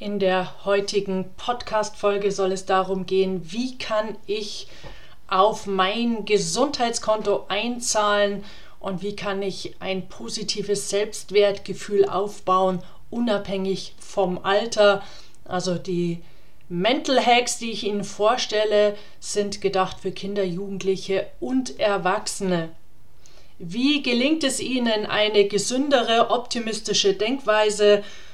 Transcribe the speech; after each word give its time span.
In 0.00 0.18
der 0.18 0.64
heutigen 0.64 1.26
Podcast-Folge 1.36 2.32
soll 2.32 2.52
es 2.52 2.64
darum 2.64 3.04
gehen, 3.04 3.42
wie 3.52 3.76
kann 3.76 4.16
ich 4.24 4.66
auf 5.28 5.66
mein 5.66 6.24
Gesundheitskonto 6.24 7.44
einzahlen 7.48 8.42
und 8.78 9.02
wie 9.02 9.14
kann 9.14 9.42
ich 9.42 9.74
ein 9.78 10.08
positives 10.08 10.88
Selbstwertgefühl 10.88 12.06
aufbauen, 12.06 12.82
unabhängig 13.10 13.94
vom 13.98 14.42
Alter. 14.42 15.02
Also 15.44 15.74
die 15.74 16.22
Mental 16.70 17.20
Hacks, 17.20 17.58
die 17.58 17.70
ich 17.70 17.84
Ihnen 17.84 18.04
vorstelle, 18.04 18.96
sind 19.18 19.60
gedacht 19.60 20.00
für 20.00 20.12
Kinder, 20.12 20.44
Jugendliche 20.44 21.26
und 21.40 21.78
Erwachsene. 21.78 22.70
Wie 23.58 24.02
gelingt 24.02 24.44
es 24.44 24.60
Ihnen, 24.60 25.04
eine 25.04 25.46
gesündere, 25.46 26.30
optimistische 26.30 27.12
Denkweise 27.12 28.02
zu 28.02 28.29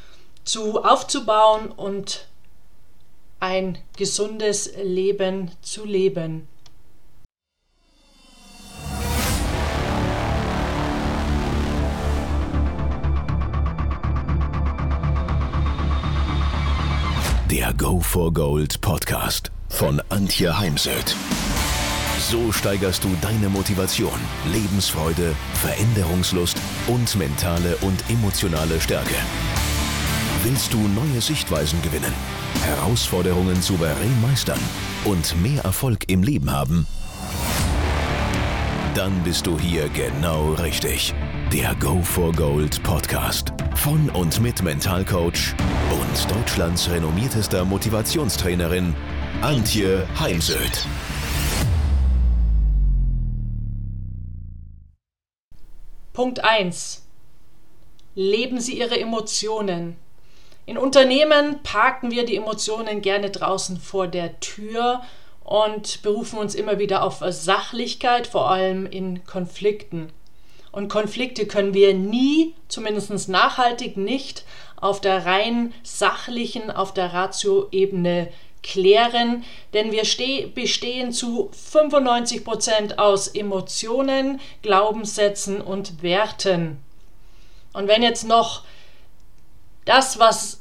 aufzubauen 0.79 1.73
und 1.73 2.29
ein 3.41 3.79
gesundes 3.97 4.71
Leben 4.83 5.51
zu 5.61 5.85
leben? 5.85 6.47
Der 17.51 17.73
Go 17.75 18.01
for 18.01 18.33
Gold 18.33 18.81
Podcast 18.81 19.51
von 19.69 20.01
Antje 20.11 20.57
Heimsöth. 20.59 21.17
So 22.19 22.53
steigerst 22.53 23.05
du 23.05 23.09
deine 23.21 23.49
Motivation, 23.49 24.19
Lebensfreude, 24.53 25.35
Veränderungslust 25.55 26.57
und 26.87 27.15
mentale 27.17 27.77
und 27.83 28.09
emotionale 28.11 28.81
Stärke. 28.81 29.15
Willst 30.49 30.73
du 30.73 30.79
neue 30.79 31.21
Sichtweisen 31.21 31.83
gewinnen, 31.83 32.13
Herausforderungen 32.63 33.61
souverän 33.61 34.23
meistern 34.23 34.61
und 35.05 35.35
mehr 35.43 35.65
Erfolg 35.65 36.09
im 36.09 36.23
Leben 36.23 36.53
haben? 36.53 36.87
Dann 38.95 39.25
bist 39.25 39.49
du 39.49 39.59
hier 39.59 39.89
genau 39.89 40.53
richtig. 40.53 41.13
Der 41.53 41.75
Go 41.75 42.01
for 42.01 42.31
Gold 42.31 42.81
Podcast 42.85 43.53
von 43.75 44.09
und 44.11 44.41
mit 44.41 44.63
Mentalcoach 44.63 45.57
und 45.91 46.31
Deutschlands 46.31 46.89
renommiertester 46.89 47.65
Motivationstrainerin 47.65 48.95
Antje 49.43 50.07
Heimsöth. 50.17 50.87
Punkt 56.13 56.45
1. 56.45 57.03
Leben 58.15 58.61
Sie 58.61 58.79
Ihre 58.79 59.01
Emotionen. 59.01 59.97
In 60.67 60.79
Unternehmen 60.79 61.63
parken 61.63 62.11
wir 62.11 62.27
die 62.27 62.35
Emotionen 62.35 63.01
gerne 63.01 63.31
draußen 63.31 63.79
vor 63.79 64.09
der 64.09 64.41
Tür 64.41 65.01
und 65.45 66.03
berufen 66.03 66.41
uns 66.41 66.57
immer 66.57 66.81
wieder 66.81 67.05
auf 67.05 67.23
Sachlichkeit, 67.29 68.27
vor 68.27 68.51
allem 68.51 68.85
in 68.85 69.25
Konflikten. 69.25 70.11
Und 70.73 70.89
Konflikte 70.89 71.47
können 71.47 71.73
wir 71.73 71.95
nie, 71.95 72.55
zumindest 72.67 73.29
nachhaltig 73.29 73.97
nicht, 73.97 74.45
auf 74.75 75.01
der 75.01 75.25
rein 75.25 75.73
sachlichen, 75.85 76.73
auf 76.73 76.93
der 76.93 77.15
Ratio-Ebene 77.15 78.29
klären, 78.65 79.45
denn 79.73 79.93
wir 79.93 80.03
bestehen 80.53 81.13
zu 81.13 81.49
95 81.53 82.45
Prozent 82.45 82.99
aus 82.99 83.29
Emotionen, 83.29 84.41
Glaubenssätzen 84.63 85.61
und 85.61 86.03
Werten. 86.03 86.79
Und 87.73 87.87
wenn 87.87 88.03
jetzt 88.03 88.27
noch 88.27 88.65
das, 89.87 90.19
was 90.19 90.61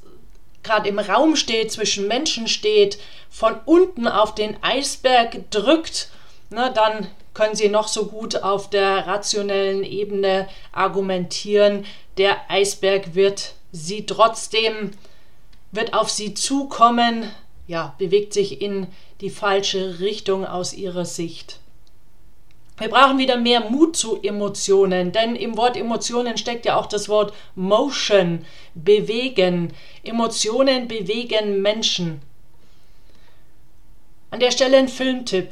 gerade 0.63 0.87
im 0.87 0.99
Raum 0.99 1.35
steht, 1.35 1.71
zwischen 1.71 2.07
Menschen 2.07 2.47
steht, 2.47 2.97
von 3.29 3.55
unten 3.65 4.07
auf 4.07 4.33
den 4.33 4.55
Eisberg 4.63 5.51
drückt, 5.51 6.09
na, 6.49 6.69
dann 6.69 7.07
können 7.33 7.55
Sie 7.55 7.69
noch 7.69 7.87
so 7.87 8.05
gut 8.05 8.37
auf 8.37 8.69
der 8.69 9.07
rationellen 9.07 9.83
Ebene 9.83 10.47
argumentieren. 10.71 11.85
Der 12.17 12.49
Eisberg 12.49 13.13
wird 13.13 13.53
Sie 13.71 14.05
trotzdem, 14.05 14.91
wird 15.71 15.93
auf 15.93 16.09
Sie 16.09 16.33
zukommen, 16.33 17.29
ja, 17.67 17.93
bewegt 17.97 18.33
sich 18.33 18.61
in 18.61 18.87
die 19.21 19.29
falsche 19.29 19.99
Richtung 19.99 20.45
aus 20.45 20.73
ihrer 20.73 21.05
Sicht. 21.05 21.59
Wir 22.77 22.89
brauchen 22.89 23.17
wieder 23.17 23.37
mehr 23.37 23.61
Mut 23.69 23.95
zu 23.95 24.21
Emotionen, 24.21 25.13
denn 25.13 25.35
im 25.35 25.55
Wort 25.55 25.77
Emotionen 25.77 26.37
steckt 26.37 26.65
ja 26.65 26.75
auch 26.75 26.87
das 26.87 27.07
Wort 27.07 27.33
Motion, 27.55 28.45
bewegen. 28.73 29.73
Emotionen 30.03 30.87
bewegen 30.89 31.61
Menschen. 31.61 32.21
An 34.29 34.41
der 34.41 34.51
Stelle 34.51 34.77
ein 34.77 34.89
Filmtipp. 34.89 35.51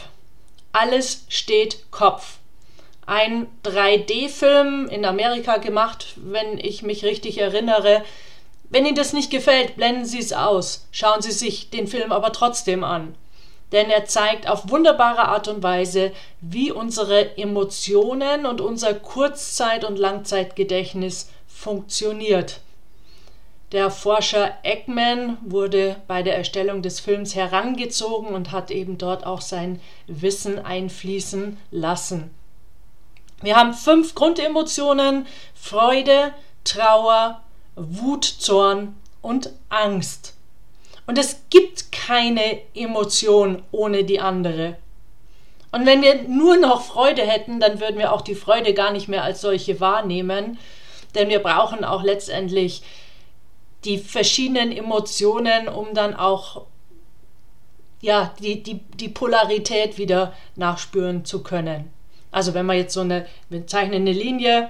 Alles 0.73 1.25
steht 1.29 1.89
Kopf. 1.91 2.39
Ein 3.05 3.47
3D-Film 3.63 4.87
in 4.89 5.05
Amerika 5.05 5.57
gemacht, 5.57 6.15
wenn 6.17 6.57
ich 6.57 6.83
mich 6.83 7.05
richtig 7.05 7.37
erinnere, 7.37 8.03
wenn 8.69 8.85
Ihnen 8.85 8.95
das 8.95 9.13
nicht 9.13 9.29
gefällt, 9.29 9.75
blenden 9.75 10.05
Sie 10.05 10.19
es 10.19 10.33
aus. 10.33 10.87
Schauen 10.91 11.21
Sie 11.21 11.31
sich 11.31 11.69
den 11.69 11.87
Film 11.87 12.11
aber 12.11 12.33
trotzdem 12.33 12.83
an. 12.83 13.15
Denn 13.73 13.89
er 13.89 14.05
zeigt 14.05 14.47
auf 14.47 14.69
wunderbare 14.69 15.27
Art 15.27 15.49
und 15.49 15.61
Weise, 15.63 16.13
wie 16.39 16.71
unsere 16.71 17.37
Emotionen 17.37 18.45
und 18.45 18.61
unser 18.61 18.93
Kurzzeit- 18.93 19.83
und 19.83 19.97
Langzeitgedächtnis 19.99 21.29
funktioniert. 21.47 22.61
Der 23.73 23.89
Forscher 23.89 24.51
Ekman 24.61 25.37
wurde 25.41 25.95
bei 26.07 26.21
der 26.21 26.37
Erstellung 26.37 26.83
des 26.83 26.99
Films 26.99 27.33
herangezogen 27.33 28.35
und 28.35 28.51
hat 28.51 28.69
eben 28.69 28.99
dort 28.99 29.25
auch 29.25 29.41
sein 29.41 29.81
Wissen 30.05 30.63
einfließen 30.63 31.57
lassen. 31.71 32.29
Wir 33.41 33.55
haben 33.55 33.73
fünf 33.73 34.13
Grundemotionen: 34.13 35.25
Freude, 35.55 36.35
Trauer, 36.63 37.41
Wut, 37.75 38.23
Zorn 38.23 38.95
und 39.23 39.49
Angst. 39.69 40.35
Und 41.05 41.17
es 41.17 41.43
gibt 41.49 41.91
keine 41.91 42.61
Emotion 42.73 43.63
ohne 43.71 44.03
die 44.03 44.19
andere. 44.19 44.77
Und 45.71 45.85
wenn 45.85 46.01
wir 46.01 46.23
nur 46.23 46.57
noch 46.57 46.83
Freude 46.83 47.23
hätten, 47.23 47.59
dann 47.59 47.79
würden 47.79 47.97
wir 47.97 48.13
auch 48.13 48.21
die 48.21 48.35
Freude 48.35 48.73
gar 48.73 48.91
nicht 48.91 49.07
mehr 49.07 49.23
als 49.23 49.41
solche 49.41 49.79
wahrnehmen, 49.79 50.59
denn 51.15 51.29
wir 51.29 51.39
brauchen 51.39 51.83
auch 51.83 52.03
letztendlich 52.03 52.83
die 53.83 53.97
verschiedenen 53.97 54.71
Emotionen, 54.71 55.67
um 55.67 55.93
dann 55.93 56.15
auch 56.15 56.65
ja, 58.01 58.33
die, 58.39 58.61
die, 58.61 58.79
die 58.99 59.09
Polarität 59.09 59.97
wieder 59.97 60.33
nachspüren 60.55 61.25
zu 61.25 61.41
können. 61.41 61.91
Also 62.31 62.53
wenn 62.53 62.65
man 62.65 62.77
jetzt 62.77 62.93
so 62.93 62.99
eine, 63.01 63.25
wir 63.49 63.65
zeichnen 63.65 64.01
eine 64.01 64.11
Linie, 64.11 64.69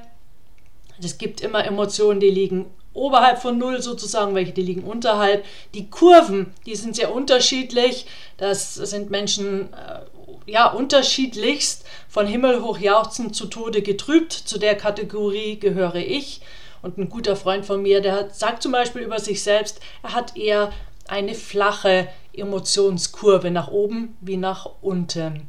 es 1.01 1.17
gibt 1.17 1.41
immer 1.41 1.65
Emotionen, 1.65 2.19
die 2.19 2.29
liegen 2.29 2.65
oberhalb 2.93 3.41
von 3.41 3.57
Null 3.57 3.81
sozusagen, 3.81 4.35
welche 4.35 4.51
die 4.51 4.61
liegen 4.61 4.83
unterhalb. 4.83 5.45
Die 5.73 5.89
Kurven, 5.89 6.53
die 6.65 6.75
sind 6.75 6.95
sehr 6.95 7.13
unterschiedlich. 7.13 8.05
Das 8.37 8.75
sind 8.75 9.09
Menschen 9.09 9.73
äh, 9.73 10.51
ja 10.51 10.67
unterschiedlichst 10.67 11.85
von 12.07 12.27
Himmel 12.27 12.61
hoch 12.61 12.77
jauchzend 12.77 13.35
zu 13.35 13.47
Tode 13.47 13.81
getrübt. 13.81 14.33
Zu 14.33 14.57
der 14.59 14.75
Kategorie 14.75 15.59
gehöre 15.59 15.95
ich. 15.95 16.41
Und 16.81 16.97
ein 16.97 17.09
guter 17.09 17.35
Freund 17.35 17.65
von 17.65 17.81
mir, 17.81 18.01
der 18.01 18.29
sagt 18.31 18.61
zum 18.61 18.73
Beispiel 18.73 19.03
über 19.03 19.19
sich 19.19 19.41
selbst, 19.41 19.79
er 20.03 20.13
hat 20.13 20.35
eher 20.35 20.71
eine 21.07 21.33
flache 21.33 22.09
Emotionskurve 22.33 23.51
nach 23.51 23.69
oben 23.69 24.17
wie 24.19 24.37
nach 24.37 24.69
unten. 24.81 25.47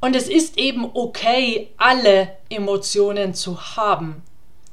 Und 0.00 0.16
es 0.16 0.28
ist 0.28 0.58
eben 0.58 0.90
okay, 0.92 1.70
alle 1.78 2.36
Emotionen 2.50 3.34
zu 3.34 3.76
haben. 3.76 4.22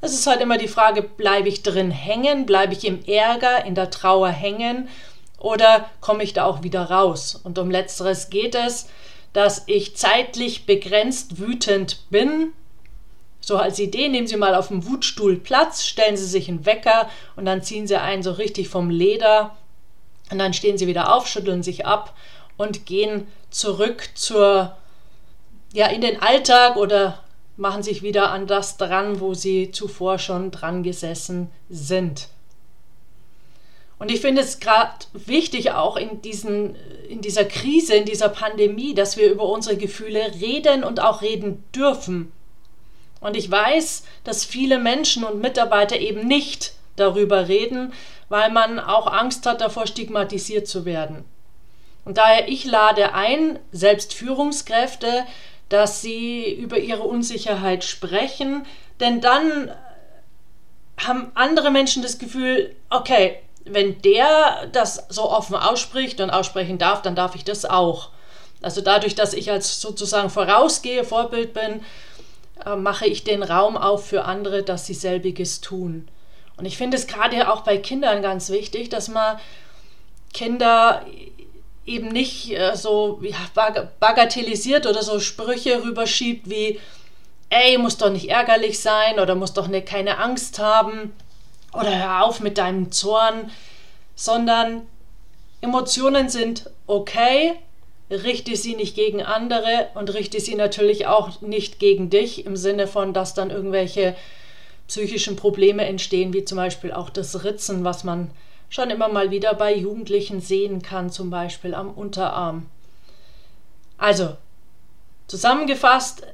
Es 0.04 0.14
ist 0.14 0.26
halt 0.26 0.40
immer 0.40 0.58
die 0.58 0.66
Frage, 0.66 1.00
bleibe 1.00 1.48
ich 1.48 1.62
drin 1.62 1.92
hängen, 1.92 2.44
bleibe 2.44 2.72
ich 2.72 2.84
im 2.84 3.04
Ärger, 3.04 3.64
in 3.64 3.76
der 3.76 3.88
Trauer 3.88 4.30
hängen 4.30 4.88
oder 5.38 5.88
komme 6.00 6.24
ich 6.24 6.32
da 6.32 6.44
auch 6.44 6.64
wieder 6.64 6.90
raus? 6.90 7.40
Und 7.44 7.56
um 7.56 7.70
letzteres 7.70 8.28
geht 8.28 8.56
es, 8.56 8.88
dass 9.32 9.62
ich 9.66 9.96
zeitlich 9.96 10.66
begrenzt 10.66 11.38
wütend 11.38 12.10
bin. 12.10 12.52
So 13.40 13.56
als 13.56 13.78
Idee, 13.78 14.08
nehmen 14.08 14.26
Sie 14.26 14.36
mal 14.36 14.56
auf 14.56 14.68
dem 14.68 14.84
Wutstuhl 14.88 15.36
Platz, 15.36 15.84
stellen 15.84 16.16
Sie 16.16 16.26
sich 16.26 16.48
einen 16.48 16.66
Wecker 16.66 17.08
und 17.36 17.44
dann 17.44 17.62
ziehen 17.62 17.86
Sie 17.86 17.96
einen 17.96 18.24
so 18.24 18.32
richtig 18.32 18.68
vom 18.68 18.90
Leder 18.90 19.56
und 20.32 20.38
dann 20.40 20.52
stehen 20.52 20.78
Sie 20.78 20.88
wieder 20.88 21.14
auf, 21.14 21.28
schütteln 21.28 21.62
sich 21.62 21.86
ab 21.86 22.16
und 22.56 22.86
gehen 22.86 23.28
zurück 23.50 24.08
zur 24.14 24.76
ja 25.72 25.86
in 25.86 26.00
den 26.00 26.20
Alltag 26.20 26.74
oder 26.74 27.20
machen 27.62 27.82
sich 27.84 28.02
wieder 28.02 28.30
an 28.30 28.46
das 28.46 28.76
dran, 28.76 29.20
wo 29.20 29.34
sie 29.34 29.70
zuvor 29.70 30.18
schon 30.18 30.50
dran 30.50 30.82
gesessen 30.82 31.48
sind. 31.70 32.28
Und 33.98 34.10
ich 34.10 34.20
finde 34.20 34.42
es 34.42 34.58
gerade 34.58 35.06
wichtig, 35.12 35.70
auch 35.70 35.96
in, 35.96 36.20
diesen, 36.22 36.74
in 37.08 37.20
dieser 37.20 37.44
Krise, 37.44 37.94
in 37.94 38.04
dieser 38.04 38.28
Pandemie, 38.28 38.94
dass 38.94 39.16
wir 39.16 39.30
über 39.30 39.44
unsere 39.44 39.76
Gefühle 39.76 40.32
reden 40.40 40.82
und 40.82 41.00
auch 41.00 41.22
reden 41.22 41.62
dürfen. 41.72 42.32
Und 43.20 43.36
ich 43.36 43.48
weiß, 43.48 44.02
dass 44.24 44.44
viele 44.44 44.80
Menschen 44.80 45.22
und 45.22 45.40
Mitarbeiter 45.40 45.96
eben 46.00 46.26
nicht 46.26 46.74
darüber 46.96 47.46
reden, 47.46 47.92
weil 48.28 48.50
man 48.50 48.80
auch 48.80 49.06
Angst 49.06 49.46
hat 49.46 49.60
davor, 49.60 49.86
stigmatisiert 49.86 50.66
zu 50.66 50.84
werden. 50.84 51.24
Und 52.04 52.18
daher 52.18 52.48
ich 52.48 52.64
lade 52.64 53.14
ein, 53.14 53.60
selbst 53.70 54.14
Führungskräfte, 54.14 55.24
dass 55.72 56.02
sie 56.02 56.52
über 56.52 56.78
ihre 56.78 57.02
Unsicherheit 57.02 57.82
sprechen, 57.82 58.66
denn 59.00 59.20
dann 59.20 59.70
haben 60.98 61.32
andere 61.34 61.70
Menschen 61.70 62.02
das 62.02 62.18
Gefühl, 62.18 62.76
okay, 62.90 63.38
wenn 63.64 64.00
der 64.02 64.68
das 64.72 65.06
so 65.08 65.30
offen 65.30 65.56
ausspricht 65.56 66.20
und 66.20 66.30
aussprechen 66.30 66.78
darf, 66.78 67.00
dann 67.00 67.14
darf 67.14 67.34
ich 67.34 67.44
das 67.44 67.64
auch. 67.64 68.10
Also 68.60 68.80
dadurch, 68.80 69.14
dass 69.14 69.32
ich 69.32 69.50
als 69.50 69.80
sozusagen 69.80 70.30
vorausgehe, 70.30 71.04
Vorbild 71.04 71.54
bin, 71.54 71.82
äh, 72.64 72.76
mache 72.76 73.06
ich 73.06 73.24
den 73.24 73.42
Raum 73.42 73.76
auf 73.76 74.06
für 74.06 74.24
andere, 74.24 74.62
dass 74.62 74.86
sie 74.86 74.94
selbiges 74.94 75.60
tun. 75.60 76.08
Und 76.56 76.66
ich 76.66 76.76
finde 76.76 76.96
es 76.96 77.06
gerade 77.06 77.50
auch 77.50 77.62
bei 77.62 77.78
Kindern 77.78 78.22
ganz 78.22 78.50
wichtig, 78.50 78.88
dass 78.90 79.08
man 79.08 79.38
Kinder 80.32 81.04
eben 81.86 82.08
nicht 82.08 82.52
äh, 82.52 82.76
so 82.76 83.20
ja, 83.22 83.36
bagatellisiert 84.00 84.86
oder 84.86 85.02
so 85.02 85.18
Sprüche 85.20 85.82
rüberschiebt 85.84 86.48
wie, 86.48 86.80
ey, 87.50 87.78
muss 87.78 87.98
doch 87.98 88.10
nicht 88.10 88.30
ärgerlich 88.30 88.80
sein 88.80 89.18
oder 89.18 89.34
muss 89.34 89.52
doch 89.52 89.68
ne, 89.68 89.82
keine 89.82 90.18
Angst 90.18 90.58
haben 90.58 91.12
oder 91.72 91.96
hör 91.98 92.24
auf 92.24 92.40
mit 92.40 92.58
deinem 92.58 92.92
Zorn, 92.92 93.50
sondern 94.14 94.82
Emotionen 95.60 96.28
sind 96.28 96.70
okay, 96.86 97.54
richte 98.10 98.56
sie 98.56 98.74
nicht 98.74 98.94
gegen 98.94 99.22
andere 99.22 99.88
und 99.94 100.12
richte 100.12 100.40
sie 100.40 100.54
natürlich 100.54 101.06
auch 101.06 101.40
nicht 101.40 101.78
gegen 101.78 102.10
dich 102.10 102.44
im 102.44 102.56
Sinne 102.56 102.86
von, 102.86 103.12
dass 103.14 103.34
dann 103.34 103.50
irgendwelche 103.50 104.14
psychischen 104.88 105.36
Probleme 105.36 105.84
entstehen, 105.86 106.32
wie 106.32 106.44
zum 106.44 106.56
Beispiel 106.56 106.92
auch 106.92 107.10
das 107.10 107.44
Ritzen, 107.44 107.84
was 107.84 108.04
man 108.04 108.30
schon 108.72 108.88
immer 108.88 109.08
mal 109.08 109.30
wieder 109.30 109.52
bei 109.52 109.76
Jugendlichen 109.76 110.40
sehen 110.40 110.80
kann, 110.80 111.10
zum 111.10 111.28
Beispiel 111.28 111.74
am 111.74 111.90
Unterarm. 111.90 112.70
Also, 113.98 114.34
zusammengefasst, 115.26 116.26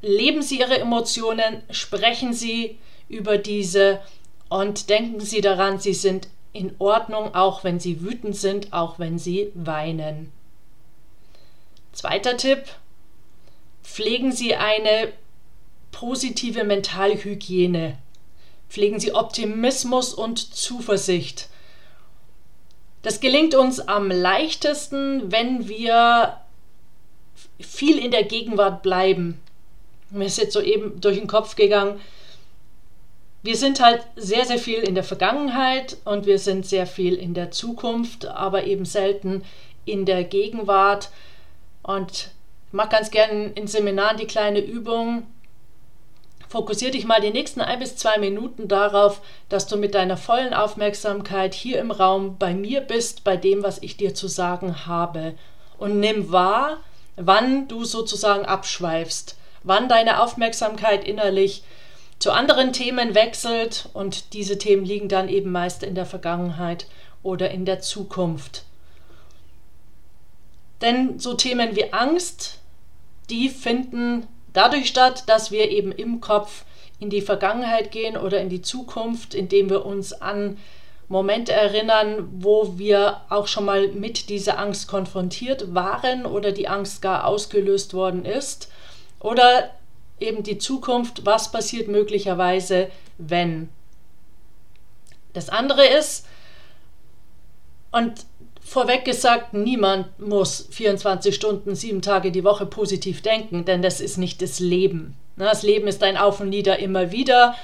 leben 0.00 0.40
Sie 0.40 0.60
Ihre 0.60 0.80
Emotionen, 0.80 1.62
sprechen 1.68 2.32
Sie 2.32 2.78
über 3.10 3.36
diese 3.36 4.00
und 4.48 4.88
denken 4.88 5.20
Sie 5.20 5.42
daran, 5.42 5.78
Sie 5.78 5.92
sind 5.92 6.28
in 6.54 6.74
Ordnung, 6.78 7.34
auch 7.34 7.62
wenn 7.62 7.78
Sie 7.78 8.00
wütend 8.00 8.34
sind, 8.34 8.72
auch 8.72 8.98
wenn 8.98 9.18
Sie 9.18 9.52
weinen. 9.54 10.32
Zweiter 11.92 12.38
Tipp, 12.38 12.64
pflegen 13.82 14.32
Sie 14.32 14.54
eine 14.54 15.12
positive 15.90 16.64
Mentalhygiene. 16.64 17.98
Pflegen 18.72 18.98
Sie 18.98 19.14
Optimismus 19.14 20.14
und 20.14 20.54
Zuversicht. 20.54 21.48
Das 23.02 23.20
gelingt 23.20 23.54
uns 23.54 23.80
am 23.80 24.10
leichtesten, 24.10 25.30
wenn 25.30 25.68
wir 25.68 26.38
viel 27.60 27.98
in 27.98 28.10
der 28.10 28.24
Gegenwart 28.24 28.82
bleiben 28.82 29.40
mir 30.12 30.26
ist 30.26 30.38
jetzt 30.38 30.52
soeben 30.52 31.00
durch 31.00 31.18
den 31.18 31.26
Kopf 31.26 31.56
gegangen, 31.56 32.00
wir 33.42 33.56
sind 33.56 33.80
halt 33.80 34.06
sehr, 34.14 34.44
sehr 34.44 34.58
viel 34.58 34.80
in 34.80 34.94
der 34.94 35.02
Vergangenheit 35.02 35.96
und 36.04 36.26
wir 36.26 36.38
sind 36.38 36.64
sehr 36.64 36.86
viel 36.86 37.14
in 37.14 37.34
der 37.34 37.50
Zukunft, 37.50 38.26
aber 38.26 38.64
eben 38.64 38.84
selten 38.84 39.42
in 39.84 40.06
der 40.06 40.22
Gegenwart. 40.22 41.10
Und 41.82 42.30
ich 42.68 42.72
mache 42.72 42.90
ganz 42.90 43.10
gerne 43.10 43.50
in 43.56 43.66
Seminaren 43.66 44.16
die 44.16 44.26
kleine 44.26 44.60
Übung. 44.60 45.24
Fokussiere 46.52 46.92
dich 46.92 47.04
mal 47.04 47.20
die 47.20 47.30
nächsten 47.30 47.60
ein 47.60 47.78
bis 47.78 47.96
zwei 47.96 48.18
Minuten 48.18 48.68
darauf, 48.68 49.22
dass 49.48 49.66
du 49.66 49.76
mit 49.76 49.94
deiner 49.94 50.16
vollen 50.16 50.54
Aufmerksamkeit 50.54 51.54
hier 51.54 51.80
im 51.80 51.90
Raum 51.90 52.36
bei 52.38 52.54
mir 52.54 52.80
bist, 52.80 53.24
bei 53.24 53.36
dem, 53.36 53.62
was 53.62 53.82
ich 53.82 53.96
dir 53.96 54.14
zu 54.14 54.28
sagen 54.28 54.86
habe. 54.86 55.34
Und 55.78 55.98
nimm 55.98 56.30
wahr, 56.30 56.78
wann 57.16 57.68
du 57.68 57.84
sozusagen 57.84 58.44
abschweifst 58.44 59.36
wann 59.64 59.88
deine 59.88 60.20
Aufmerksamkeit 60.20 61.06
innerlich 61.06 61.62
zu 62.18 62.32
anderen 62.32 62.72
Themen 62.72 63.14
wechselt 63.14 63.88
und 63.92 64.32
diese 64.32 64.58
Themen 64.58 64.84
liegen 64.84 65.08
dann 65.08 65.28
eben 65.28 65.50
meist 65.50 65.82
in 65.82 65.94
der 65.94 66.06
Vergangenheit 66.06 66.86
oder 67.22 67.50
in 67.50 67.64
der 67.64 67.80
Zukunft. 67.80 68.64
Denn 70.80 71.18
so 71.18 71.34
Themen 71.34 71.76
wie 71.76 71.92
Angst, 71.92 72.58
die 73.30 73.48
finden 73.48 74.26
dadurch 74.52 74.88
statt, 74.88 75.24
dass 75.26 75.50
wir 75.50 75.70
eben 75.70 75.92
im 75.92 76.20
Kopf 76.20 76.64
in 76.98 77.10
die 77.10 77.20
Vergangenheit 77.20 77.90
gehen 77.90 78.16
oder 78.16 78.40
in 78.40 78.48
die 78.48 78.62
Zukunft, 78.62 79.34
indem 79.34 79.70
wir 79.70 79.84
uns 79.84 80.12
an 80.12 80.58
Momente 81.08 81.52
erinnern, 81.52 82.28
wo 82.32 82.78
wir 82.78 83.20
auch 83.28 83.46
schon 83.46 83.64
mal 83.64 83.88
mit 83.88 84.28
dieser 84.28 84.58
Angst 84.58 84.88
konfrontiert 84.88 85.74
waren 85.74 86.24
oder 86.24 86.52
die 86.52 86.68
Angst 86.68 87.02
gar 87.02 87.26
ausgelöst 87.26 87.92
worden 87.92 88.24
ist 88.24 88.70
oder 89.20 89.70
eben 90.20 90.42
die 90.42 90.58
Zukunft, 90.58 91.26
was 91.26 91.50
passiert 91.50 91.88
möglicherweise, 91.88 92.90
wenn. 93.18 93.68
Das 95.32 95.48
andere 95.48 95.84
ist, 95.86 96.26
und 97.92 98.24
vorweg 98.72 99.04
gesagt, 99.04 99.52
niemand 99.52 100.18
muss 100.18 100.66
24 100.70 101.34
Stunden, 101.34 101.74
sieben 101.74 102.02
Tage 102.02 102.32
die 102.32 102.42
Woche 102.42 102.66
positiv 102.66 103.20
denken, 103.20 103.64
denn 103.64 103.82
das 103.82 104.00
ist 104.00 104.16
nicht 104.16 104.40
das 104.40 104.60
Leben. 104.60 105.14
Das 105.36 105.62
Leben 105.62 105.86
ist 105.86 106.02
ein 106.02 106.16
Auf 106.16 106.40
und 106.40 106.48
Nieder 106.48 106.78
immer 106.78 107.12
wieder. 107.12 107.54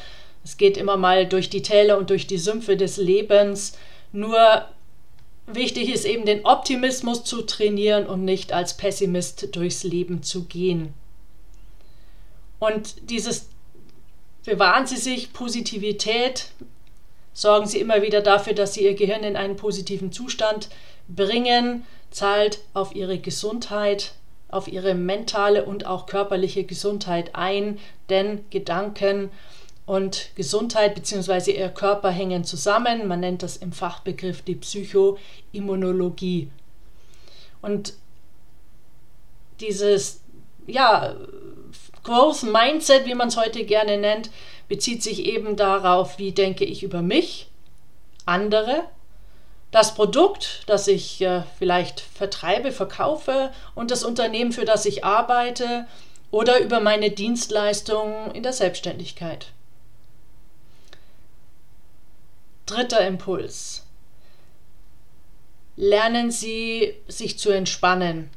Es 0.44 0.56
geht 0.56 0.76
immer 0.76 0.96
mal 0.96 1.26
durch 1.26 1.50
die 1.50 1.62
Täler 1.62 1.98
und 1.98 2.10
durch 2.10 2.26
die 2.26 2.38
Sümpfe 2.38 2.76
des 2.76 2.98
Lebens. 2.98 3.76
Nur 4.12 4.66
wichtig 5.46 5.92
ist 5.92 6.04
eben 6.04 6.26
den 6.26 6.44
Optimismus 6.44 7.24
zu 7.24 7.42
trainieren 7.42 8.06
und 8.06 8.24
nicht 8.24 8.52
als 8.52 8.76
Pessimist 8.76 9.56
durchs 9.56 9.84
Leben 9.84 10.22
zu 10.22 10.44
gehen. 10.44 10.92
Und 12.58 13.10
dieses 13.10 13.48
bewahren 14.44 14.86
Sie 14.86 14.96
sich 14.96 15.32
Positivität, 15.32 16.50
sorgen 17.38 17.68
Sie 17.68 17.78
immer 17.78 18.02
wieder 18.02 18.20
dafür, 18.20 18.52
dass 18.52 18.74
Sie 18.74 18.82
Ihr 18.82 18.94
Gehirn 18.94 19.22
in 19.22 19.36
einen 19.36 19.54
positiven 19.54 20.10
Zustand 20.10 20.68
bringen, 21.06 21.84
zahlt 22.10 22.58
auf 22.74 22.96
Ihre 22.96 23.20
Gesundheit, 23.20 24.14
auf 24.48 24.66
Ihre 24.66 24.96
mentale 24.96 25.64
und 25.64 25.86
auch 25.86 26.06
körperliche 26.06 26.64
Gesundheit 26.64 27.36
ein, 27.36 27.78
denn 28.08 28.44
Gedanken 28.50 29.30
und 29.86 30.30
Gesundheit 30.34 30.96
bzw. 30.96 31.52
Ihr 31.52 31.68
Körper 31.68 32.10
hängen 32.10 32.42
zusammen. 32.42 33.06
Man 33.06 33.20
nennt 33.20 33.44
das 33.44 33.56
im 33.56 33.70
Fachbegriff 33.70 34.42
die 34.42 34.56
Psychoimmunologie. 34.56 36.50
Und 37.62 37.92
dieses 39.60 40.22
ja, 40.66 41.14
Growth 42.02 42.42
Mindset, 42.42 43.06
wie 43.06 43.14
man 43.14 43.28
es 43.28 43.36
heute 43.36 43.64
gerne 43.64 43.96
nennt, 43.96 44.30
bezieht 44.68 45.02
sich 45.02 45.24
eben 45.24 45.56
darauf, 45.56 46.18
wie 46.18 46.32
denke 46.32 46.64
ich 46.64 46.82
über 46.82 47.02
mich, 47.02 47.48
andere, 48.26 48.84
das 49.70 49.94
Produkt, 49.94 50.62
das 50.66 50.88
ich 50.88 51.20
äh, 51.20 51.42
vielleicht 51.58 52.00
vertreibe, 52.00 52.72
verkaufe 52.72 53.52
und 53.74 53.90
das 53.90 54.04
Unternehmen, 54.04 54.52
für 54.52 54.64
das 54.64 54.86
ich 54.86 55.04
arbeite 55.04 55.86
oder 56.30 56.60
über 56.60 56.80
meine 56.80 57.10
Dienstleistungen 57.10 58.30
in 58.32 58.42
der 58.42 58.52
Selbstständigkeit. 58.52 59.48
Dritter 62.66 63.06
Impuls. 63.06 63.84
Lernen 65.76 66.30
Sie 66.30 66.94
sich 67.06 67.38
zu 67.38 67.50
entspannen. 67.50 68.30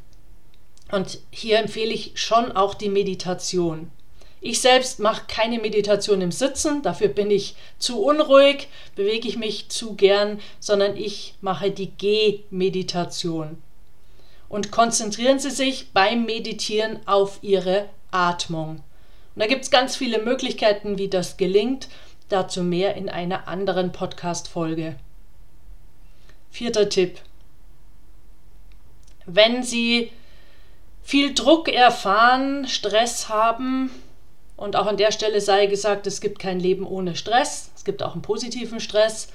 Und 0.91 1.19
hier 1.31 1.59
empfehle 1.59 1.93
ich 1.93 2.13
schon 2.15 2.51
auch 2.51 2.73
die 2.73 2.89
Meditation. 2.89 3.91
Ich 4.43 4.59
selbst 4.59 4.99
mache 4.99 5.25
keine 5.27 5.59
Meditation 5.59 6.19
im 6.19 6.31
Sitzen, 6.31 6.81
dafür 6.81 7.09
bin 7.09 7.29
ich 7.29 7.55
zu 7.77 8.03
unruhig, 8.03 8.67
bewege 8.95 9.27
ich 9.27 9.37
mich 9.37 9.69
zu 9.69 9.93
gern, 9.93 10.41
sondern 10.59 10.97
ich 10.97 11.35
mache 11.41 11.69
die 11.69 11.91
Geh-Meditation. 11.91 13.61
Und 14.49 14.71
konzentrieren 14.71 15.37
Sie 15.37 15.51
sich 15.51 15.91
beim 15.93 16.25
Meditieren 16.25 16.99
auf 17.05 17.37
Ihre 17.43 17.87
Atmung. 18.09 18.81
Und 19.35 19.39
da 19.43 19.45
gibt 19.45 19.61
es 19.61 19.69
ganz 19.71 19.95
viele 19.95 20.19
Möglichkeiten, 20.23 20.97
wie 20.97 21.07
das 21.07 21.37
gelingt. 21.37 21.87
Dazu 22.27 22.63
mehr 22.63 22.95
in 22.95 23.09
einer 23.09 23.47
anderen 23.47 23.91
Podcast-Folge. 23.91 24.95
Vierter 26.49 26.89
Tipp. 26.89 27.19
Wenn 29.27 29.61
Sie 29.61 30.11
viel 31.03 31.33
Druck 31.35 31.69
erfahren, 31.69 32.67
Stress 32.67 33.29
haben. 33.29 33.91
Und 34.61 34.75
auch 34.75 34.85
an 34.85 34.97
der 34.97 35.11
Stelle 35.11 35.41
sei 35.41 35.65
gesagt, 35.65 36.05
es 36.05 36.21
gibt 36.21 36.37
kein 36.37 36.59
Leben 36.59 36.85
ohne 36.85 37.15
Stress. 37.15 37.71
Es 37.75 37.83
gibt 37.83 38.03
auch 38.03 38.13
einen 38.13 38.21
positiven 38.21 38.79
Stress. 38.79 39.29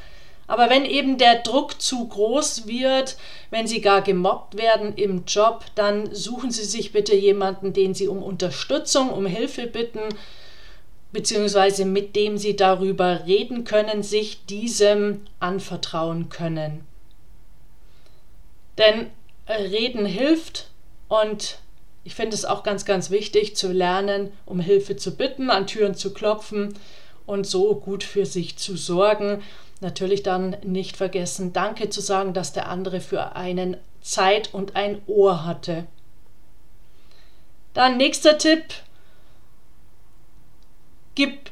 Aber 0.46 0.70
wenn 0.70 0.84
eben 0.84 1.18
der 1.18 1.40
Druck 1.40 1.82
zu 1.82 2.06
groß 2.06 2.68
wird, 2.68 3.16
wenn 3.50 3.66
Sie 3.66 3.80
gar 3.80 4.02
gemobbt 4.02 4.56
werden 4.56 4.94
im 4.94 5.24
Job, 5.26 5.64
dann 5.74 6.14
suchen 6.14 6.52
Sie 6.52 6.62
sich 6.62 6.92
bitte 6.92 7.16
jemanden, 7.16 7.72
den 7.72 7.92
Sie 7.92 8.06
um 8.06 8.22
Unterstützung, 8.22 9.10
um 9.10 9.26
Hilfe 9.26 9.66
bitten. 9.66 9.98
beziehungsweise 11.16 11.86
mit 11.86 12.14
dem 12.14 12.36
sie 12.36 12.56
darüber 12.56 13.24
reden 13.26 13.64
können, 13.64 14.02
sich 14.02 14.44
diesem 14.46 15.22
anvertrauen 15.40 16.28
können. 16.28 16.86
Denn 18.76 19.10
Reden 19.48 20.04
hilft 20.04 20.68
und 21.08 21.58
ich 22.06 22.14
finde 22.14 22.36
es 22.36 22.44
auch 22.44 22.62
ganz, 22.62 22.84
ganz 22.84 23.10
wichtig 23.10 23.56
zu 23.56 23.72
lernen, 23.72 24.32
um 24.46 24.60
Hilfe 24.60 24.94
zu 24.96 25.16
bitten, 25.16 25.50
an 25.50 25.66
Türen 25.66 25.96
zu 25.96 26.14
klopfen 26.14 26.78
und 27.26 27.48
so 27.48 27.74
gut 27.74 28.04
für 28.04 28.24
sich 28.26 28.56
zu 28.56 28.76
sorgen. 28.76 29.42
Natürlich 29.80 30.22
dann 30.22 30.56
nicht 30.62 30.96
vergessen, 30.96 31.52
Danke 31.52 31.90
zu 31.90 32.00
sagen, 32.00 32.32
dass 32.32 32.52
der 32.52 32.68
andere 32.68 33.00
für 33.00 33.34
einen 33.34 33.76
Zeit 34.02 34.54
und 34.54 34.76
ein 34.76 35.02
Ohr 35.08 35.44
hatte. 35.44 35.88
Dann 37.74 37.96
nächster 37.96 38.38
Tipp. 38.38 38.62
Gib 41.16 41.50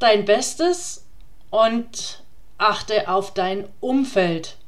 dein 0.00 0.26
Bestes 0.26 1.06
und 1.48 2.22
achte 2.58 3.08
auf 3.08 3.32
dein 3.32 3.68
Umfeld. 3.80 4.58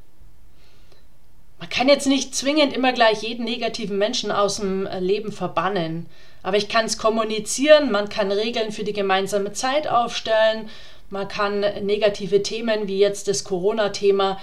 Man 1.59 1.69
kann 1.69 1.89
jetzt 1.89 2.07
nicht 2.07 2.35
zwingend 2.35 2.73
immer 2.73 2.93
gleich 2.93 3.23
jeden 3.23 3.45
negativen 3.45 3.97
Menschen 3.97 4.31
aus 4.31 4.57
dem 4.57 4.87
Leben 4.99 5.31
verbannen, 5.31 6.05
aber 6.43 6.57
ich 6.57 6.69
kann 6.69 6.85
es 6.85 6.97
kommunizieren, 6.97 7.91
man 7.91 8.09
kann 8.09 8.31
Regeln 8.31 8.71
für 8.71 8.83
die 8.83 8.93
gemeinsame 8.93 9.53
Zeit 9.53 9.87
aufstellen, 9.87 10.69
man 11.09 11.27
kann 11.27 11.61
negative 11.85 12.43
Themen 12.43 12.87
wie 12.87 12.99
jetzt 12.99 13.27
das 13.27 13.43
Corona-Thema 13.43 14.39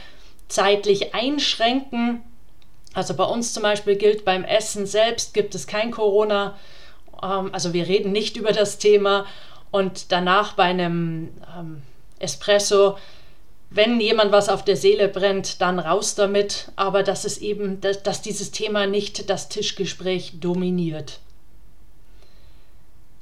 zeitlich 0.48 1.14
einschränken. 1.14 2.22
Also 2.94 3.14
bei 3.14 3.24
uns 3.24 3.52
zum 3.52 3.62
Beispiel 3.62 3.96
gilt 3.96 4.24
beim 4.24 4.44
Essen 4.44 4.86
selbst 4.86 5.34
gibt 5.34 5.54
es 5.54 5.66
kein 5.66 5.90
Corona. 5.90 6.58
Ähm, 7.22 7.50
also 7.52 7.72
wir 7.72 7.86
reden 7.86 8.12
nicht 8.12 8.36
über 8.38 8.52
das 8.52 8.78
Thema. 8.78 9.26
Und 9.70 10.12
danach 10.12 10.54
bei 10.54 10.64
einem 10.64 11.30
ähm, 11.58 11.82
Espresso, 12.18 12.96
wenn 13.70 14.00
jemand 14.00 14.30
was 14.32 14.48
auf 14.48 14.64
der 14.64 14.76
Seele 14.76 15.08
brennt, 15.08 15.60
dann 15.60 15.78
raus 15.78 16.14
damit. 16.14 16.70
Aber 16.76 17.02
dass 17.02 17.24
es 17.24 17.38
eben, 17.38 17.80
dass, 17.80 18.02
dass 18.02 18.22
dieses 18.22 18.50
Thema 18.50 18.86
nicht 18.86 19.28
das 19.30 19.48
Tischgespräch 19.48 20.40
dominiert. 20.40 21.20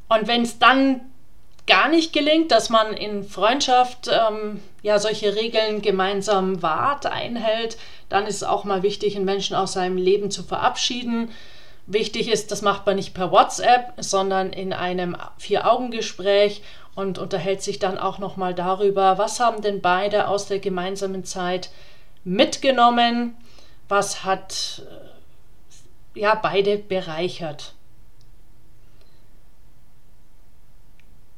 Und 0.09 0.27
wenn 0.29 0.43
es 0.43 0.59
dann 0.59 1.01
gar 1.67 1.89
nicht 1.89 2.13
gelingt, 2.13 2.51
dass 2.51 2.71
man 2.71 2.93
in 2.95 3.25
Freundschaft 3.25 4.09
ähm, 4.09 4.61
ja 4.83 4.99
solche 4.99 5.37
Regeln 5.37 5.81
gemeinsam 5.81 6.63
wahrt, 6.63 7.07
einhält, 7.07 7.79
dann 8.09 8.27
ist 8.27 8.37
es 8.37 8.45
auch 8.45 8.65
mal 8.65 8.83
wichtig, 8.83 9.17
einen 9.17 9.25
Menschen 9.25 9.57
aus 9.57 9.73
seinem 9.73 9.97
Leben 9.97 10.31
zu 10.31 10.43
verabschieden. 10.43 11.31
Wichtig 11.87 12.29
ist, 12.29 12.51
das 12.51 12.63
macht 12.63 12.87
man 12.87 12.97
nicht 12.97 13.15
per 13.15 13.33
WhatsApp, 13.33 13.95
sondern 13.99 14.53
in 14.53 14.73
einem 14.73 15.17
Vier-Augen-Gespräch 15.39 16.63
und 16.95 17.19
unterhält 17.19 17.63
sich 17.63 17.79
dann 17.79 17.99
auch 17.99 18.19
nochmal 18.19 18.55
darüber, 18.55 19.19
was 19.19 19.41
haben 19.41 19.63
denn 19.63 19.81
beide 19.81 20.29
aus 20.29 20.47
der 20.47 20.59
gemeinsamen 20.59 21.25
Zeit 21.25 21.71
mitgenommen, 22.25 23.35
was 23.89 24.25
hat 24.25 24.83
äh, 26.15 26.21
ja 26.21 26.35
beide 26.35 26.79
bereichert. 26.79 27.75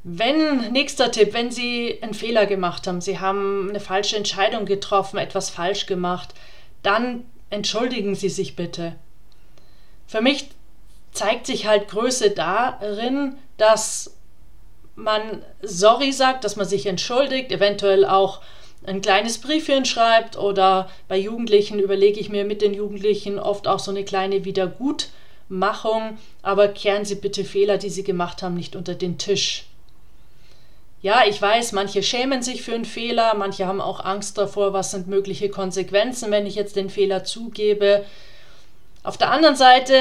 Wenn, 0.06 0.70
nächster 0.72 1.10
Tipp, 1.10 1.32
wenn 1.32 1.50
Sie 1.50 1.98
einen 2.02 2.12
Fehler 2.12 2.44
gemacht 2.44 2.86
haben, 2.86 3.00
Sie 3.00 3.20
haben 3.20 3.70
eine 3.70 3.80
falsche 3.80 4.16
Entscheidung 4.16 4.66
getroffen, 4.66 5.16
etwas 5.16 5.48
falsch 5.48 5.86
gemacht, 5.86 6.34
dann 6.82 7.24
entschuldigen 7.48 8.14
Sie 8.14 8.28
sich 8.28 8.54
bitte. 8.54 8.96
Für 10.06 10.20
mich 10.20 10.50
zeigt 11.12 11.46
sich 11.46 11.66
halt 11.66 11.88
Größe 11.88 12.32
darin, 12.32 13.38
dass 13.56 14.14
man 14.96 15.42
sorry 15.62 16.12
sagt, 16.12 16.44
dass 16.44 16.56
man 16.56 16.66
sich 16.66 16.86
entschuldigt, 16.86 17.50
eventuell 17.50 18.04
auch 18.04 18.40
ein 18.86 19.00
kleines 19.00 19.38
Briefchen 19.38 19.84
schreibt 19.84 20.36
oder 20.36 20.90
bei 21.08 21.16
Jugendlichen 21.16 21.78
überlege 21.78 22.20
ich 22.20 22.28
mir 22.28 22.44
mit 22.44 22.60
den 22.62 22.74
Jugendlichen 22.74 23.38
oft 23.38 23.66
auch 23.66 23.78
so 23.78 23.90
eine 23.90 24.04
kleine 24.04 24.44
Wiedergutmachung, 24.44 26.18
aber 26.42 26.68
kehren 26.68 27.04
Sie 27.04 27.14
bitte 27.14 27.44
Fehler, 27.44 27.78
die 27.78 27.88
Sie 27.88 28.04
gemacht 28.04 28.42
haben, 28.42 28.54
nicht 28.54 28.76
unter 28.76 28.94
den 28.94 29.16
Tisch. 29.18 29.64
Ja, 31.00 31.22
ich 31.28 31.40
weiß, 31.40 31.72
manche 31.72 32.02
schämen 32.02 32.42
sich 32.42 32.62
für 32.62 32.74
einen 32.74 32.86
Fehler, 32.86 33.34
manche 33.34 33.66
haben 33.66 33.80
auch 33.80 34.04
Angst 34.04 34.38
davor, 34.38 34.72
was 34.72 34.90
sind 34.90 35.06
mögliche 35.06 35.50
Konsequenzen, 35.50 36.30
wenn 36.30 36.46
ich 36.46 36.54
jetzt 36.54 36.76
den 36.76 36.88
Fehler 36.88 37.24
zugebe. 37.24 38.04
Auf 39.02 39.18
der 39.18 39.30
anderen 39.30 39.56
Seite, 39.56 39.94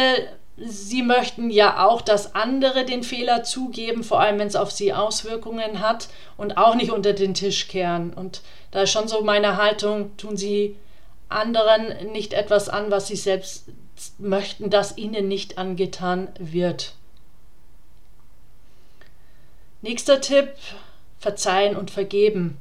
sie 0.57 1.01
möchten 1.01 1.50
ja 1.50 1.86
auch, 1.86 2.01
dass 2.01 2.36
andere 2.36 2.86
den 2.86 3.03
Fehler 3.03 3.43
zugeben, 3.43 4.03
vor 4.03 4.19
allem 4.19 4.39
wenn 4.39 4.48
es 4.48 4.55
auf 4.55 4.72
sie 4.72 4.93
Auswirkungen 4.93 5.79
hat 5.79 6.10
und 6.38 6.57
auch 6.57 6.75
nicht 6.75 6.91
unter 6.91 7.13
den 7.13 7.33
Tisch 7.33 7.67
kehren. 7.67 8.13
Und 8.13 8.41
da 8.72 8.83
ist 8.83 8.91
schon 8.91 9.07
so 9.07 9.24
meine 9.24 9.57
Haltung, 9.57 10.15
tun 10.17 10.38
sie 10.38 10.75
anderen 11.29 12.12
nicht 12.12 12.33
etwas 12.33 12.69
an, 12.69 12.91
was 12.91 13.07
sie 13.07 13.15
selbst 13.15 13.65
möchten, 14.19 14.69
dass 14.69 14.98
ihnen 14.98 15.27
nicht 15.27 15.57
angetan 15.57 16.29
wird. 16.38 16.93
Nächster 19.81 20.22
Tipp, 20.22 20.50
verzeihen 21.19 21.75
und 21.75 21.91
vergeben. 21.91 22.57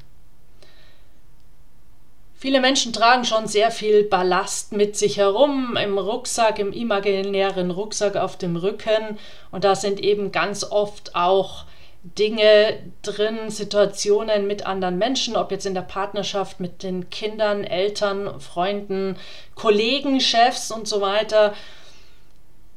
Viele 2.43 2.61
Menschen 2.61 2.93
tragen 2.93 3.25
schon 3.25 3.47
sehr 3.47 3.71
viel 3.71 4.03
Ballast 4.03 4.73
mit 4.73 4.97
sich 4.97 5.17
herum, 5.17 5.77
im 5.77 5.97
Rucksack, 5.97 6.59
im 6.59 6.73
imaginären 6.73 7.71
Rucksack 7.71 8.17
auf 8.17 8.37
dem 8.37 8.57
Rücken. 8.57 9.17
Und 9.53 9.63
da 9.63 9.77
sind 9.77 10.01
eben 10.01 10.33
ganz 10.33 10.65
oft 10.65 11.15
auch 11.15 11.67
Dinge 12.03 12.81
drin, 13.03 13.49
Situationen 13.49 14.49
mit 14.49 14.67
anderen 14.67 14.99
Menschen, 14.99 15.37
ob 15.37 15.53
jetzt 15.53 15.67
in 15.67 15.75
der 15.75 15.83
Partnerschaft 15.83 16.59
mit 16.59 16.83
den 16.83 17.11
Kindern, 17.11 17.63
Eltern, 17.63 18.41
Freunden, 18.41 19.17
Kollegen, 19.55 20.21
Chefs 20.21 20.73
und 20.73 20.89
so 20.89 21.01
weiter 21.01 21.55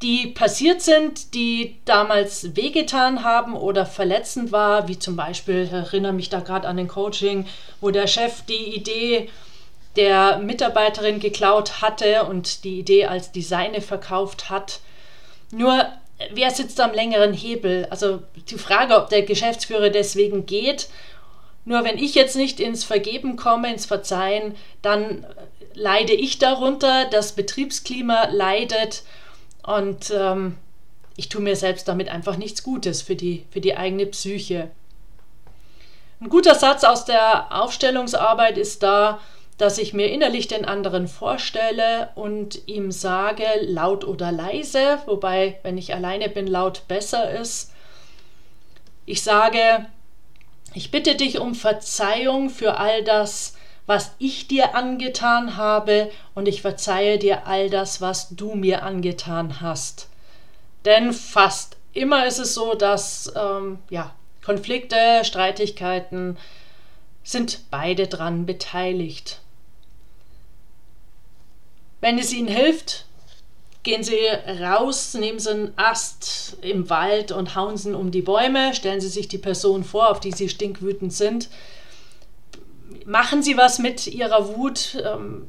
die 0.02 0.28
passiert 0.28 0.82
sind, 0.82 1.34
die 1.34 1.78
damals 1.86 2.56
wehgetan 2.56 3.24
haben 3.24 3.56
oder 3.56 3.86
verletzend 3.86 4.52
war, 4.52 4.88
wie 4.90 5.00
zum 5.00 5.16
Beispiel, 5.16 5.64
ich 5.64 5.72
erinnere 5.72 6.12
mich 6.14 6.30
da 6.30 6.42
gerade 6.42 6.68
an 6.68 6.78
den 6.78 6.90
Coaching, 6.90 7.48
wo 7.80 7.90
der 7.92 8.06
Chef 8.06 8.42
die 8.44 8.76
Idee 8.76 9.30
der 9.96 10.40
Mitarbeiterin 10.40 11.20
geklaut 11.20 11.82
hatte 11.82 12.24
und 12.24 12.64
die 12.64 12.80
Idee 12.80 13.06
als 13.06 13.32
Designer 13.32 13.82
verkauft 13.82 14.50
hat. 14.50 14.80
Nur, 15.52 15.86
wer 16.32 16.52
sitzt 16.52 16.80
am 16.80 16.94
längeren 16.94 17.34
Hebel? 17.34 17.88
Also 17.90 18.22
die 18.50 18.58
Frage, 18.58 18.96
ob 18.98 19.10
der 19.10 19.24
Geschäftsführer 19.24 19.90
deswegen 19.90 20.46
geht. 20.46 20.90
Nur 21.66 21.84
wenn 21.84 21.98
ich 21.98 22.14
jetzt 22.14 22.36
nicht 22.36 22.60
ins 22.60 22.84
Vergeben 22.84 23.38
komme, 23.38 23.72
ins 23.72 23.86
Verzeihen, 23.86 24.56
dann 24.82 25.26
leide 25.74 26.14
ich 26.14 26.38
darunter, 26.38 27.06
das 27.06 27.34
Betriebsklima 27.34 28.30
leidet 28.32 29.04
und 29.64 30.14
ähm, 30.16 30.58
ich 31.18 31.30
tue 31.30 31.42
mir 31.42 31.56
selbst 31.56 31.88
damit 31.88 32.10
einfach 32.10 32.38
nichts 32.38 32.64
Gutes 32.64 33.02
für 33.02 33.16
die, 33.16 33.46
für 33.50 33.62
die 33.62 33.76
eigene 33.76 34.06
Psyche. 34.06 34.70
Ein 36.22 36.30
guter 36.30 36.56
Satz 36.56 36.84
aus 36.84 37.06
der 37.06 37.48
Aufstellungsarbeit 37.52 38.58
ist 38.58 38.84
da, 38.84 39.20
dass 39.58 39.78
ich 39.78 39.94
mir 39.94 40.12
innerlich 40.12 40.48
den 40.48 40.66
anderen 40.66 41.08
vorstelle 41.08 42.10
und 42.16 42.68
ihm 42.68 42.92
sage, 42.92 43.46
laut 43.62 44.04
oder 44.04 44.32
leise, 44.32 45.00
wobei, 45.06 45.60
wenn 45.64 45.78
ich 45.78 45.94
alleine 45.94 46.28
bin, 46.28 46.48
laut 46.48 46.88
besser 46.88 47.32
ist. 47.32 47.72
Ich 49.06 49.24
sage, 49.24 49.86
ich 50.74 50.92
bitte 50.92 51.16
dich 51.16 51.40
um 51.40 51.56
Verzeihung 51.56 52.50
für 52.50 52.78
all 52.78 53.04
das, 53.04 53.56
was 53.86 54.12
ich 54.18 54.48
dir 54.48 54.76
angetan 54.76 55.56
habe, 55.56 56.12
und 56.34 56.48
ich 56.48 56.62
verzeihe 56.62 57.18
dir 57.18 57.48
all 57.48 57.70
das, 57.70 58.02
was 58.02 58.36
du 58.36 58.56
mir 58.56 58.84
angetan 58.84 59.62
hast. 59.62 60.10
Denn 60.84 61.14
fast 61.14 61.78
immer 61.94 62.26
ist 62.26 62.40
es 62.40 62.54
so, 62.54 62.74
dass 62.74 63.32
ähm, 63.36 63.80
ja, 63.90 64.14
Konflikte, 64.44 65.24
Streitigkeiten 65.24 66.38
sind 67.24 67.72
beide 67.72 68.08
dran 68.08 68.46
beteiligt. 68.46 69.40
Wenn 72.06 72.20
es 72.20 72.32
ihnen 72.32 72.48
hilft, 72.48 73.06
gehen 73.82 74.04
sie 74.04 74.20
raus, 74.62 75.16
nehmen 75.16 75.40
sie 75.40 75.50
einen 75.50 75.74
Ast 75.76 76.56
im 76.62 76.88
Wald 76.92 77.32
und 77.32 77.56
hauen 77.56 77.78
sie 77.78 77.96
um 77.96 78.12
die 78.12 78.22
Bäume, 78.22 78.76
stellen 78.76 79.02
sie 79.02 79.08
sich 79.08 79.28
die 79.28 79.40
Person 79.40 79.84
vor, 79.84 80.12
auf 80.12 80.20
die 80.20 80.32
sie 80.32 80.48
stinkwütend 80.48 81.12
sind, 81.12 81.50
machen 83.08 83.42
Sie 83.42 83.58
was 83.58 83.80
mit 83.80 84.06
Ihrer 84.06 84.56
Wut, 84.56 85.04
ähm, 85.04 85.48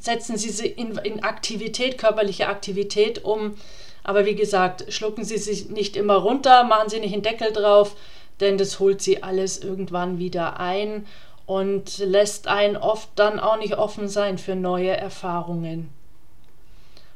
setzen 0.00 0.38
Sie 0.38 0.48
sie 0.48 0.66
in, 0.66 0.96
in 0.96 1.22
Aktivität, 1.22 1.98
körperliche 1.98 2.48
Aktivität 2.48 3.22
um. 3.22 3.58
Aber 4.02 4.24
wie 4.24 4.34
gesagt, 4.34 4.90
schlucken 4.90 5.26
Sie 5.26 5.36
sich 5.36 5.68
nicht 5.68 5.96
immer 5.96 6.14
runter, 6.14 6.64
machen 6.64 6.88
Sie 6.88 7.00
nicht 7.00 7.12
einen 7.12 7.20
Deckel 7.20 7.52
drauf, 7.52 7.96
denn 8.40 8.56
das 8.56 8.80
holt 8.80 9.02
Sie 9.02 9.22
alles 9.22 9.58
irgendwann 9.58 10.18
wieder 10.18 10.58
ein 10.58 11.06
und 11.46 11.98
lässt 11.98 12.48
einen 12.48 12.76
oft 12.76 13.08
dann 13.14 13.38
auch 13.38 13.56
nicht 13.56 13.78
offen 13.78 14.08
sein 14.08 14.36
für 14.36 14.56
neue 14.56 14.96
Erfahrungen. 14.96 15.88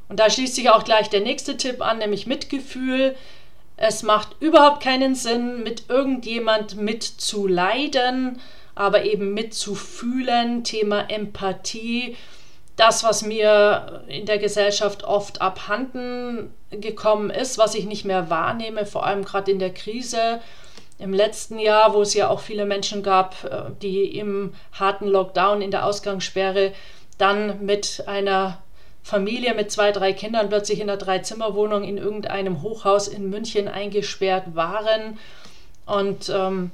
Und 0.07 0.19
da 0.19 0.29
schließt 0.29 0.55
sich 0.55 0.69
auch 0.69 0.83
gleich 0.83 1.09
der 1.09 1.21
nächste 1.21 1.57
Tipp 1.57 1.81
an, 1.81 1.99
nämlich 1.99 2.27
Mitgefühl 2.27 3.15
Es 3.77 4.03
macht 4.03 4.35
überhaupt 4.39 4.83
keinen 4.83 5.15
Sinn, 5.15 5.63
mit 5.63 5.89
irgendjemand 5.89 6.75
mitzuleiden, 6.75 8.39
aber 8.75 9.05
eben 9.05 9.33
mitzufühlen. 9.33 10.63
Thema 10.63 11.09
Empathie. 11.09 12.15
Das, 12.75 13.03
was 13.03 13.23
mir 13.23 14.03
in 14.07 14.25
der 14.25 14.37
Gesellschaft 14.37 15.03
oft 15.03 15.41
abhanden 15.41 16.53
gekommen 16.69 17.29
ist, 17.29 17.57
was 17.57 17.75
ich 17.75 17.85
nicht 17.85 18.05
mehr 18.05 18.29
wahrnehme, 18.29 18.85
vor 18.85 19.05
allem 19.05 19.25
gerade 19.25 19.51
in 19.51 19.59
der 19.59 19.73
Krise. 19.73 20.41
Im 21.01 21.13
letzten 21.13 21.57
Jahr, 21.57 21.95
wo 21.95 22.01
es 22.03 22.13
ja 22.13 22.29
auch 22.29 22.41
viele 22.41 22.65
Menschen 22.65 23.01
gab, 23.01 23.43
äh, 23.43 23.71
die 23.81 24.17
im 24.17 24.53
harten 24.73 25.07
Lockdown 25.07 25.61
in 25.61 25.71
der 25.71 25.85
Ausgangssperre 25.85 26.73
dann 27.17 27.65
mit 27.65 28.03
einer 28.05 28.59
Familie 29.01 29.55
mit 29.55 29.71
zwei, 29.71 29.91
drei 29.91 30.13
Kindern 30.13 30.49
plötzlich 30.49 30.79
in 30.79 30.89
einer 30.89 30.97
Dreizimmerwohnung 30.97 31.83
in 31.83 31.97
irgendeinem 31.97 32.61
Hochhaus 32.61 33.07
in 33.07 33.31
München 33.31 33.67
eingesperrt 33.67 34.55
waren 34.55 35.17
und 35.87 36.29
ähm, 36.29 36.71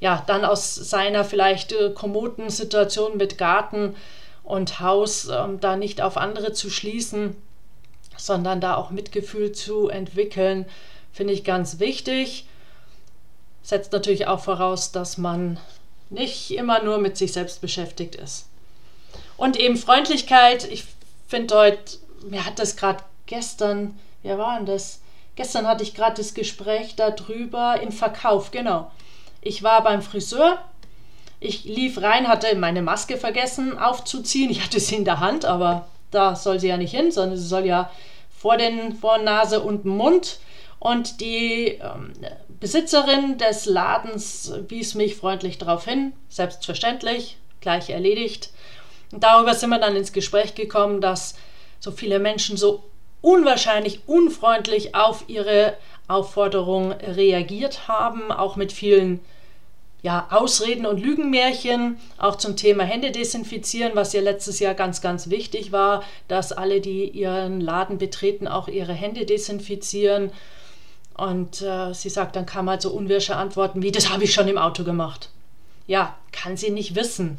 ja, 0.00 0.24
dann 0.26 0.44
aus 0.44 0.74
seiner 0.74 1.24
vielleicht 1.24 1.72
äh, 1.72 1.90
kommoden 1.90 2.50
Situation 2.50 3.18
mit 3.18 3.38
Garten 3.38 3.94
und 4.42 4.80
Haus 4.80 5.28
ähm, 5.28 5.60
da 5.60 5.76
nicht 5.76 6.00
auf 6.00 6.16
andere 6.16 6.52
zu 6.52 6.70
schließen, 6.70 7.36
sondern 8.16 8.60
da 8.60 8.74
auch 8.74 8.90
Mitgefühl 8.90 9.52
zu 9.52 9.88
entwickeln, 9.88 10.66
finde 11.12 11.34
ich 11.34 11.44
ganz 11.44 11.78
wichtig. 11.78 12.46
Setzt 13.70 13.92
natürlich 13.92 14.26
auch 14.26 14.40
voraus, 14.40 14.90
dass 14.90 15.16
man 15.16 15.56
nicht 16.08 16.50
immer 16.50 16.82
nur 16.82 16.98
mit 16.98 17.16
sich 17.16 17.32
selbst 17.32 17.60
beschäftigt 17.60 18.16
ist. 18.16 18.48
Und 19.36 19.56
eben 19.56 19.76
Freundlichkeit, 19.76 20.68
ich 20.68 20.86
finde 21.28 21.56
heute, 21.56 21.98
mir 22.28 22.44
hat 22.44 22.58
das 22.58 22.74
gerade 22.74 23.04
gestern, 23.26 23.96
wer 24.24 24.38
war 24.38 24.56
denn 24.56 24.66
das? 24.66 25.02
Gestern 25.36 25.68
hatte 25.68 25.84
ich 25.84 25.94
gerade 25.94 26.16
das 26.16 26.34
Gespräch 26.34 26.96
darüber 26.96 27.80
im 27.80 27.92
Verkauf, 27.92 28.50
genau. 28.50 28.90
Ich 29.40 29.62
war 29.62 29.84
beim 29.84 30.02
Friseur, 30.02 30.58
ich 31.38 31.62
lief 31.62 32.02
rein, 32.02 32.26
hatte 32.26 32.56
meine 32.56 32.82
Maske 32.82 33.18
vergessen 33.18 33.78
aufzuziehen. 33.78 34.50
Ich 34.50 34.64
hatte 34.64 34.80
sie 34.80 34.96
in 34.96 35.04
der 35.04 35.20
Hand, 35.20 35.44
aber 35.44 35.86
da 36.10 36.34
soll 36.34 36.58
sie 36.58 36.66
ja 36.66 36.76
nicht 36.76 36.90
hin, 36.90 37.12
sondern 37.12 37.38
sie 37.38 37.46
soll 37.46 37.66
ja 37.66 37.88
vor, 38.36 38.56
den, 38.56 38.96
vor 38.96 39.18
Nase 39.18 39.60
und 39.60 39.84
Mund. 39.84 40.40
Und 40.80 41.20
die 41.20 41.78
ähm, 41.80 42.14
Besitzerin 42.60 43.38
des 43.38 43.64
Ladens 43.64 44.52
wies 44.68 44.94
mich 44.94 45.16
freundlich 45.16 45.56
darauf 45.56 45.86
hin, 45.86 46.12
selbstverständlich, 46.28 47.38
gleich 47.60 47.88
erledigt. 47.88 48.50
Und 49.12 49.24
darüber 49.24 49.54
sind 49.54 49.70
wir 49.70 49.78
dann 49.78 49.96
ins 49.96 50.12
Gespräch 50.12 50.54
gekommen, 50.54 51.00
dass 51.00 51.34
so 51.80 51.90
viele 51.90 52.18
Menschen 52.18 52.58
so 52.58 52.84
unwahrscheinlich 53.22 54.00
unfreundlich 54.06 54.94
auf 54.94 55.24
ihre 55.26 55.74
Aufforderung 56.06 56.92
reagiert 56.92 57.88
haben, 57.88 58.30
auch 58.30 58.56
mit 58.56 58.72
vielen 58.72 59.20
ja, 60.02 60.28
Ausreden 60.30 60.86
und 60.86 61.00
Lügenmärchen, 61.00 61.98
auch 62.18 62.36
zum 62.36 62.56
Thema 62.56 62.84
Hände 62.84 63.10
desinfizieren, 63.10 63.92
was 63.94 64.12
ja 64.12 64.20
letztes 64.20 64.58
Jahr 64.58 64.74
ganz, 64.74 65.00
ganz 65.02 65.28
wichtig 65.28 65.72
war, 65.72 66.02
dass 66.28 66.52
alle, 66.52 66.80
die 66.80 67.08
ihren 67.08 67.60
Laden 67.60 67.98
betreten, 67.98 68.48
auch 68.48 68.68
ihre 68.68 68.94
Hände 68.94 69.26
desinfizieren. 69.26 70.32
Und 71.20 71.60
äh, 71.60 71.92
sie 71.92 72.08
sagt, 72.08 72.34
dann 72.34 72.46
kam 72.46 72.70
halt 72.70 72.80
so 72.80 72.88
unwirsche 72.92 73.36
Antworten 73.36 73.82
wie, 73.82 73.92
das 73.92 74.08
habe 74.08 74.24
ich 74.24 74.32
schon 74.32 74.48
im 74.48 74.56
Auto 74.56 74.84
gemacht. 74.84 75.28
Ja, 75.86 76.16
kann 76.32 76.56
sie 76.56 76.70
nicht 76.70 76.94
wissen. 76.94 77.36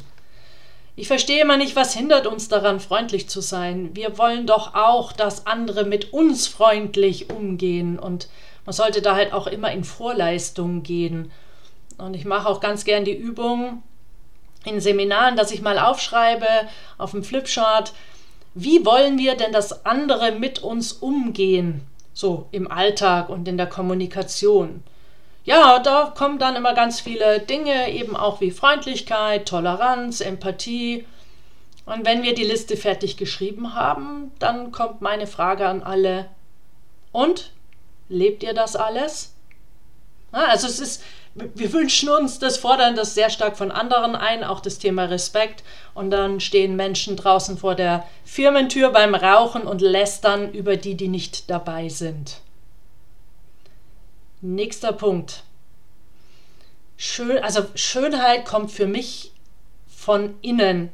Ich 0.94 1.08
verstehe 1.08 1.42
immer 1.42 1.56
nicht, 1.56 1.74
was 1.74 1.92
hindert 1.92 2.28
uns 2.28 2.46
daran, 2.46 2.78
freundlich 2.78 3.28
zu 3.28 3.40
sein. 3.40 3.90
Wir 3.94 4.18
wollen 4.18 4.46
doch 4.46 4.76
auch, 4.76 5.10
dass 5.10 5.48
andere 5.48 5.82
mit 5.82 6.12
uns 6.12 6.46
freundlich 6.46 7.28
umgehen 7.30 7.98
und 7.98 8.28
man 8.66 8.72
sollte 8.72 9.02
da 9.02 9.16
halt 9.16 9.32
auch 9.32 9.48
immer 9.48 9.72
in 9.72 9.82
Vorleistung 9.82 10.84
gehen. 10.84 11.32
Und 11.98 12.14
ich 12.14 12.24
mache 12.24 12.48
auch 12.48 12.60
ganz 12.60 12.84
gern 12.84 13.04
die 13.04 13.16
Übung 13.16 13.82
in 14.64 14.80
Seminaren, 14.80 15.34
dass 15.34 15.50
ich 15.50 15.60
mal 15.60 15.80
aufschreibe 15.80 16.46
auf 16.98 17.10
dem 17.10 17.24
Flipchart, 17.24 17.94
wie 18.54 18.86
wollen 18.86 19.18
wir 19.18 19.34
denn, 19.34 19.50
dass 19.50 19.84
andere 19.84 20.30
mit 20.30 20.60
uns 20.60 20.92
umgehen, 20.92 21.80
so 22.12 22.46
im 22.50 22.70
Alltag 22.70 23.28
und 23.28 23.48
in 23.48 23.56
der 23.56 23.66
Kommunikation 23.66 24.82
ja, 25.44 25.80
da 25.80 26.12
kommen 26.16 26.38
dann 26.38 26.54
immer 26.54 26.74
ganz 26.74 27.00
viele 27.00 27.40
Dinge, 27.40 27.90
eben 27.92 28.14
auch 28.14 28.40
wie 28.40 28.52
Freundlichkeit, 28.52 29.48
Toleranz, 29.48 30.20
Empathie. 30.20 31.04
Und 31.84 32.06
wenn 32.06 32.22
wir 32.22 32.34
die 32.34 32.44
Liste 32.44 32.76
fertig 32.76 33.16
geschrieben 33.16 33.74
haben, 33.74 34.30
dann 34.38 34.70
kommt 34.70 35.00
meine 35.00 35.26
Frage 35.26 35.66
an 35.66 35.82
alle. 35.82 36.26
Und? 37.10 37.52
Lebt 38.08 38.42
ihr 38.42 38.54
das 38.54 38.76
alles? 38.76 39.34
also 40.32 40.66
es 40.66 40.80
ist, 40.80 41.02
wir 41.34 41.72
wünschen 41.72 42.10
uns 42.10 42.38
das, 42.38 42.58
fordern 42.58 42.94
das 42.94 43.14
sehr 43.14 43.30
stark 43.30 43.56
von 43.56 43.70
anderen 43.70 44.14
ein, 44.14 44.44
auch 44.44 44.60
das 44.60 44.78
Thema 44.78 45.04
Respekt. 45.04 45.64
Und 45.94 46.10
dann 46.10 46.40
stehen 46.40 46.76
Menschen 46.76 47.16
draußen 47.16 47.56
vor 47.56 47.74
der 47.74 48.06
Firmentür 48.24 48.90
beim 48.90 49.14
Rauchen 49.14 49.62
und 49.62 49.80
lästern 49.80 50.52
über 50.52 50.76
die, 50.76 50.94
die 50.94 51.08
nicht 51.08 51.48
dabei 51.48 51.88
sind. 51.88 52.40
Nächster 54.42 54.92
Punkt. 54.92 55.44
Schön, 56.96 57.42
also 57.42 57.64
Schönheit 57.74 58.44
kommt 58.44 58.70
für 58.70 58.86
mich 58.86 59.32
von 59.88 60.34
innen 60.42 60.92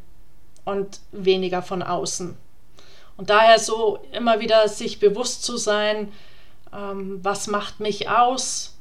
und 0.64 1.01
weniger 1.12 1.62
von 1.62 1.83
außen. 1.83 2.37
Und 3.16 3.31
daher 3.31 3.59
so 3.59 3.98
immer 4.12 4.38
wieder 4.38 4.68
sich 4.68 5.01
bewusst 5.01 5.42
zu 5.42 5.57
sein, 5.57 6.12
ähm, 6.72 7.18
was 7.22 7.48
macht 7.48 7.81
mich 7.81 8.09
aus, 8.09 8.77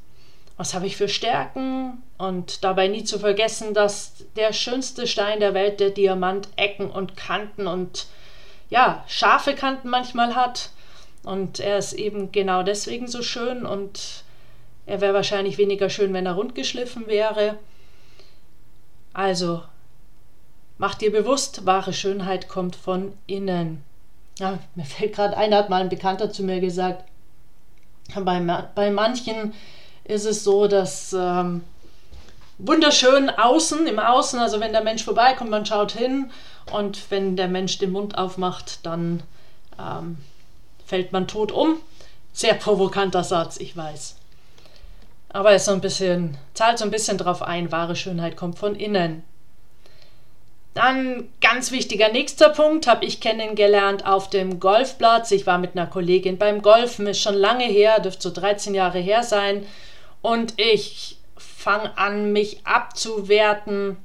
was 0.58 0.74
habe 0.74 0.86
ich 0.86 0.96
für 0.96 1.08
Stärken 1.08 2.02
und 2.18 2.64
dabei 2.64 2.88
nie 2.88 3.04
zu 3.04 3.20
vergessen, 3.20 3.74
dass 3.74 4.24
der 4.34 4.52
schönste 4.52 5.06
Stein 5.06 5.38
der 5.38 5.54
Welt 5.54 5.78
der 5.78 5.90
Diamant 5.90 6.48
Ecken 6.56 6.90
und 6.90 7.16
Kanten 7.16 7.68
und 7.68 8.08
ja, 8.68 9.04
scharfe 9.06 9.54
Kanten 9.54 9.88
manchmal 9.88 10.34
hat. 10.34 10.70
Und 11.22 11.60
er 11.60 11.78
ist 11.78 11.92
eben 11.92 12.32
genau 12.32 12.64
deswegen 12.64 13.06
so 13.06 13.22
schön 13.22 13.64
und 13.64 14.24
er 14.84 15.00
wäre 15.00 15.14
wahrscheinlich 15.14 15.58
weniger 15.58 15.90
schön, 15.90 16.12
wenn 16.12 16.26
er 16.26 16.34
rund 16.34 16.56
geschliffen 16.56 17.06
wäre. 17.06 17.56
Also, 19.12 19.62
mach 20.76 20.96
dir 20.96 21.12
bewusst, 21.12 21.66
wahre 21.66 21.92
Schönheit 21.92 22.48
kommt 22.48 22.74
von 22.74 23.12
innen. 23.26 23.84
Ja, 24.40 24.58
mir 24.74 24.84
fällt 24.84 25.14
gerade 25.14 25.36
ein, 25.36 25.54
hat 25.54 25.70
mal 25.70 25.82
ein 25.82 25.88
Bekannter 25.88 26.32
zu 26.32 26.42
mir 26.42 26.60
gesagt, 26.60 27.04
bei, 28.16 28.40
bei 28.74 28.90
manchen 28.90 29.54
ist 30.08 30.24
es 30.24 30.42
so, 30.42 30.66
dass 30.66 31.12
ähm, 31.12 31.62
wunderschön 32.58 33.30
außen, 33.30 33.86
im 33.86 33.98
Außen, 33.98 34.38
also 34.40 34.58
wenn 34.58 34.72
der 34.72 34.82
Mensch 34.82 35.04
vorbeikommt, 35.04 35.50
man 35.50 35.66
schaut 35.66 35.92
hin 35.92 36.30
und 36.72 37.10
wenn 37.10 37.36
der 37.36 37.48
Mensch 37.48 37.78
den 37.78 37.92
Mund 37.92 38.18
aufmacht, 38.18 38.84
dann 38.84 39.22
ähm, 39.78 40.18
fällt 40.84 41.12
man 41.12 41.28
tot 41.28 41.52
um. 41.52 41.76
Sehr 42.32 42.54
provokanter 42.54 43.24
Satz, 43.24 43.58
ich 43.58 43.76
weiß. 43.76 44.16
Aber 45.30 45.52
es 45.52 45.66
so 45.66 45.72
ein 45.72 45.80
bisschen, 45.80 46.38
zahlt 46.54 46.78
so 46.78 46.84
ein 46.84 46.90
bisschen 46.90 47.18
drauf 47.18 47.42
ein, 47.42 47.70
wahre 47.70 47.96
Schönheit 47.96 48.36
kommt 48.36 48.58
von 48.58 48.74
innen. 48.74 49.22
Dann 50.74 51.28
ganz 51.40 51.72
wichtiger 51.72 52.10
nächster 52.10 52.50
Punkt 52.50 52.86
habe 52.86 53.04
ich 53.04 53.20
kennengelernt 53.20 54.06
auf 54.06 54.30
dem 54.30 54.60
Golfplatz. 54.60 55.32
Ich 55.32 55.46
war 55.46 55.58
mit 55.58 55.72
einer 55.72 55.88
Kollegin 55.88 56.38
beim 56.38 56.62
Golfen, 56.62 57.08
ist 57.08 57.20
schon 57.20 57.34
lange 57.34 57.64
her, 57.64 57.98
dürfte 57.98 58.28
so 58.28 58.30
13 58.30 58.74
Jahre 58.74 59.00
her 59.00 59.24
sein. 59.24 59.66
Und 60.22 60.54
ich 60.60 61.18
fange 61.36 61.96
an, 61.96 62.32
mich 62.32 62.66
abzuwerten. 62.66 63.96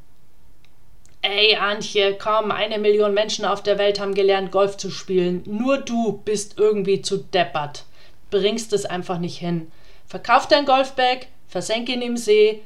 Ey, 1.22 1.56
Antje, 1.56 2.18
komm, 2.18 2.52
eine 2.52 2.80
Million 2.80 3.14
Menschen 3.14 3.46
auf 3.46 3.64
der 3.64 3.78
Welt 3.78 4.00
haben 4.00 4.14
gelernt, 4.14 4.52
Golf 4.52 4.78
zu 4.78 4.90
spielen. 4.90 5.42
Nur 5.46 5.78
du 5.78 6.22
bist 6.26 6.60
irgendwie 6.60 7.02
zu 7.02 7.18
deppert. 7.18 7.86
Bringst 8.30 8.74
es 8.74 8.86
einfach 8.86 9.20
nicht 9.20 9.38
hin. 9.38 9.72
Verkauf 10.06 10.48
dein 10.48 10.66
Golfbag, 10.66 11.28
versenk 11.48 11.90
ihn 11.90 12.02
im 12.02 12.18
See, 12.18 12.62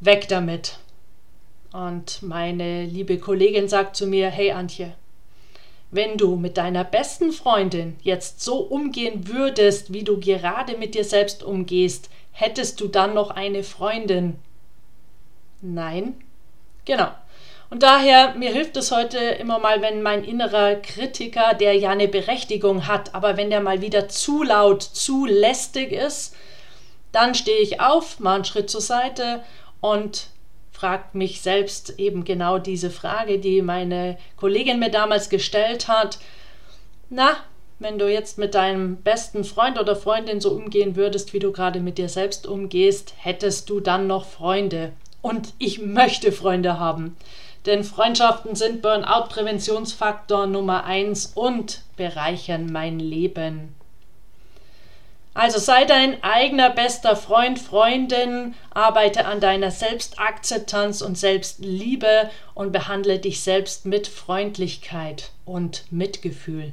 weg 0.00 0.26
damit. 0.28 0.78
Und 1.72 2.22
meine 2.22 2.84
liebe 2.84 3.18
Kollegin 3.18 3.68
sagt 3.68 3.96
zu 3.96 4.06
mir, 4.06 4.30
hey 4.30 4.50
Antje, 4.52 4.94
wenn 5.96 6.16
du 6.16 6.36
mit 6.36 6.56
deiner 6.56 6.84
besten 6.84 7.32
Freundin 7.32 7.96
jetzt 8.02 8.40
so 8.40 8.58
umgehen 8.58 9.26
würdest, 9.26 9.92
wie 9.92 10.04
du 10.04 10.20
gerade 10.20 10.76
mit 10.76 10.94
dir 10.94 11.04
selbst 11.04 11.42
umgehst, 11.42 12.08
hättest 12.30 12.80
du 12.80 12.86
dann 12.86 13.14
noch 13.14 13.30
eine 13.30 13.64
Freundin? 13.64 14.38
Nein. 15.60 16.14
Genau. 16.84 17.08
Und 17.68 17.82
daher, 17.82 18.34
mir 18.34 18.52
hilft 18.52 18.76
es 18.76 18.92
heute 18.92 19.18
immer 19.18 19.58
mal, 19.58 19.82
wenn 19.82 20.00
mein 20.00 20.22
innerer 20.22 20.76
Kritiker, 20.76 21.54
der 21.54 21.72
ja 21.72 21.90
eine 21.90 22.06
Berechtigung 22.06 22.86
hat, 22.86 23.14
aber 23.14 23.36
wenn 23.36 23.50
der 23.50 23.60
mal 23.60 23.80
wieder 23.80 24.08
zu 24.08 24.44
laut, 24.44 24.82
zu 24.82 25.26
lästig 25.26 25.90
ist, 25.90 26.36
dann 27.10 27.34
stehe 27.34 27.58
ich 27.58 27.80
auf, 27.80 28.20
mache 28.20 28.36
einen 28.36 28.44
Schritt 28.44 28.70
zur 28.70 28.80
Seite 28.80 29.42
und 29.80 30.28
frage 30.76 31.04
mich 31.14 31.40
selbst 31.40 31.98
eben 31.98 32.24
genau 32.24 32.58
diese 32.58 32.90
Frage, 32.90 33.38
die 33.38 33.62
meine 33.62 34.18
Kollegin 34.36 34.78
mir 34.78 34.90
damals 34.90 35.30
gestellt 35.30 35.88
hat. 35.88 36.18
Na, 37.08 37.36
wenn 37.78 37.98
du 37.98 38.12
jetzt 38.12 38.36
mit 38.36 38.54
deinem 38.54 38.96
besten 38.96 39.44
Freund 39.44 39.80
oder 39.80 39.96
Freundin 39.96 40.38
so 40.38 40.50
umgehen 40.50 40.94
würdest, 40.94 41.32
wie 41.32 41.38
du 41.38 41.50
gerade 41.50 41.80
mit 41.80 41.96
dir 41.96 42.10
selbst 42.10 42.46
umgehst, 42.46 43.14
hättest 43.16 43.70
du 43.70 43.80
dann 43.80 44.06
noch 44.06 44.26
Freunde. 44.26 44.92
Und 45.22 45.54
ich 45.58 45.80
möchte 45.80 46.30
Freunde 46.30 46.78
haben. 46.78 47.16
Denn 47.64 47.82
Freundschaften 47.82 48.54
sind 48.54 48.82
Burnout-Präventionsfaktor 48.82 50.46
Nummer 50.46 50.84
eins 50.84 51.32
und 51.34 51.84
bereichern 51.96 52.70
mein 52.70 52.98
Leben. 52.98 53.74
Also 55.36 55.58
sei 55.58 55.84
dein 55.84 56.24
eigener 56.24 56.70
bester 56.70 57.14
Freund, 57.14 57.58
Freundin, 57.58 58.54
arbeite 58.70 59.26
an 59.26 59.38
deiner 59.38 59.70
Selbstakzeptanz 59.70 61.02
und 61.02 61.18
Selbstliebe 61.18 62.30
und 62.54 62.72
behandle 62.72 63.18
dich 63.18 63.42
selbst 63.42 63.84
mit 63.84 64.06
Freundlichkeit 64.06 65.32
und 65.44 65.92
Mitgefühl. 65.92 66.72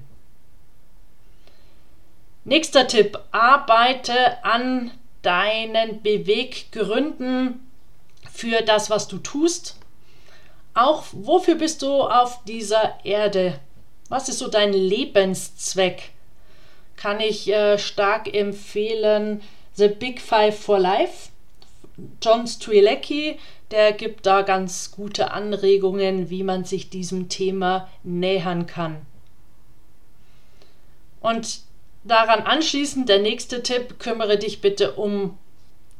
Nächster 2.46 2.88
Tipp, 2.88 3.20
arbeite 3.34 4.42
an 4.46 4.92
deinen 5.24 6.02
Beweggründen 6.02 7.70
für 8.32 8.62
das, 8.62 8.90
was 8.90 9.10
du 9.10 9.18
tust. 9.18 9.76
Auch 10.74 11.04
wofür 11.12 11.56
bist 11.56 11.82
du 11.82 12.04
auf 12.04 12.42
dieser 12.46 12.98
Erde? 13.04 13.60
Was 14.08 14.30
ist 14.30 14.40
so 14.40 14.48
dein 14.48 14.72
Lebenszweck? 14.72 16.13
Kann 16.96 17.20
ich 17.20 17.50
äh, 17.50 17.78
stark 17.78 18.34
empfehlen 18.34 19.42
The 19.76 19.88
Big 19.88 20.22
Five 20.22 20.58
for 20.58 20.80
Life. 20.80 21.30
John 22.22 22.48
Strilecki, 22.48 23.38
der 23.72 23.92
gibt 23.92 24.26
da 24.26 24.42
ganz 24.42 24.92
gute 24.92 25.32
Anregungen, 25.32 26.30
wie 26.30 26.44
man 26.44 26.66
sich 26.66 26.90
diesem 26.90 27.30
Thema 27.30 27.90
nähern 28.04 28.66
kann. 28.68 29.06
Und 31.22 31.62
daran 32.04 32.42
anschließend 32.42 33.10
der 33.10 33.20
nächste 33.20 33.64
Tipp, 33.64 34.00
kümmere 34.00 34.38
dich 34.38 34.62
bitte 34.62 34.94
um 34.94 35.38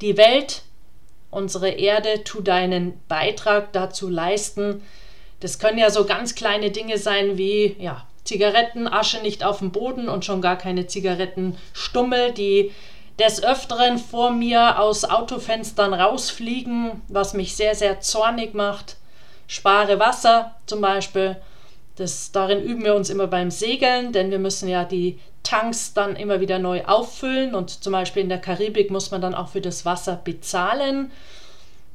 die 0.00 0.16
Welt, 0.16 0.62
unsere 1.30 1.70
Erde, 1.70 2.22
tu 2.24 2.42
deinen 2.42 3.00
Beitrag 3.08 3.72
dazu 3.72 4.08
leisten. 4.08 4.82
Das 5.40 5.58
können 5.58 5.78
ja 5.78 5.90
so 5.90 6.04
ganz 6.04 6.34
kleine 6.34 6.70
Dinge 6.70 6.98
sein 6.98 7.38
wie 7.38 7.76
ja, 7.78 8.06
Zigarettenasche 8.24 9.20
nicht 9.20 9.44
auf 9.44 9.58
dem 9.58 9.70
Boden 9.70 10.08
und 10.08 10.24
schon 10.24 10.40
gar 10.40 10.56
keine 10.56 10.86
Zigarettenstummel, 10.86 12.32
die 12.32 12.72
des 13.18 13.44
Öfteren 13.44 13.98
vor 13.98 14.30
mir 14.30 14.80
aus 14.80 15.04
Autofenstern 15.04 15.94
rausfliegen, 15.94 17.02
was 17.08 17.34
mich 17.34 17.54
sehr, 17.54 17.74
sehr 17.74 18.00
zornig 18.00 18.54
macht. 18.54 18.96
Spare 19.46 19.98
Wasser 19.98 20.54
zum 20.66 20.80
Beispiel. 20.80 21.36
Das, 21.96 22.32
darin 22.32 22.62
üben 22.62 22.82
wir 22.82 22.96
uns 22.96 23.10
immer 23.10 23.28
beim 23.28 23.52
Segeln, 23.52 24.12
denn 24.12 24.32
wir 24.32 24.40
müssen 24.40 24.68
ja 24.68 24.84
die 24.84 25.20
Tanks 25.44 25.92
dann 25.94 26.16
immer 26.16 26.40
wieder 26.40 26.58
neu 26.58 26.84
auffüllen 26.86 27.54
und 27.54 27.84
zum 27.84 27.92
Beispiel 27.92 28.22
in 28.22 28.30
der 28.30 28.40
Karibik 28.40 28.90
muss 28.90 29.10
man 29.10 29.20
dann 29.20 29.34
auch 29.34 29.48
für 29.48 29.60
das 29.60 29.84
Wasser 29.84 30.20
bezahlen. 30.24 31.12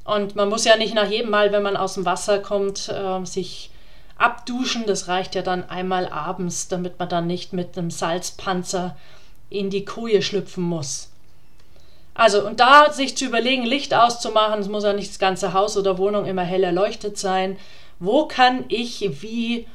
Und 0.05 0.35
man 0.35 0.47
muss 0.47 0.63
ja 0.63 0.77
nicht 0.77 0.93
nach 0.93 1.09
jedem 1.09 1.31
Mal, 1.31 1.51
wenn 1.51 1.63
man 1.63 1.75
aus 1.75 1.95
dem 1.95 2.05
Wasser 2.05 2.39
kommt, 2.39 2.87
äh, 2.89 3.25
sich 3.25 3.71
abduschen. 4.19 4.85
Das 4.85 5.07
reicht 5.07 5.35
ja 5.35 5.41
dann 5.41 5.69
einmal 5.69 6.07
abends, 6.07 6.67
damit 6.67 6.99
man 6.99 7.09
dann 7.09 7.27
nicht 7.27 7.53
mit 7.53 7.77
einem 7.77 7.89
Salzpanzer 7.89 8.95
in 9.49 9.69
die 9.69 9.85
Koje 9.85 10.21
schlüpfen 10.21 10.63
muss. 10.63 11.09
Also, 12.13 12.45
und 12.45 12.59
da 12.59 12.91
sich 12.91 13.17
zu 13.17 13.25
überlegen, 13.25 13.63
Licht 13.63 13.93
auszumachen, 13.93 14.59
es 14.59 14.67
muss 14.67 14.83
ja 14.83 14.93
nicht 14.93 15.09
das 15.09 15.19
ganze 15.19 15.53
Haus 15.53 15.77
oder 15.77 15.97
Wohnung 15.97 16.25
immer 16.25 16.43
hell 16.43 16.63
erleuchtet 16.63 17.17
sein. 17.17 17.57
Wo 17.99 18.27
kann 18.27 18.65
ich 18.67 19.21
wie 19.21 19.67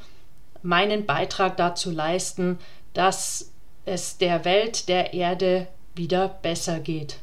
meinen 0.62 1.07
Beitrag 1.07 1.57
dazu 1.57 1.90
leisten, 1.90 2.59
dass 2.94 3.50
es 3.85 4.18
der 4.18 4.44
Welt, 4.44 4.88
der 4.88 5.12
Erde 5.12 5.66
wieder 5.94 6.28
besser 6.28 6.80
geht. 6.80 7.18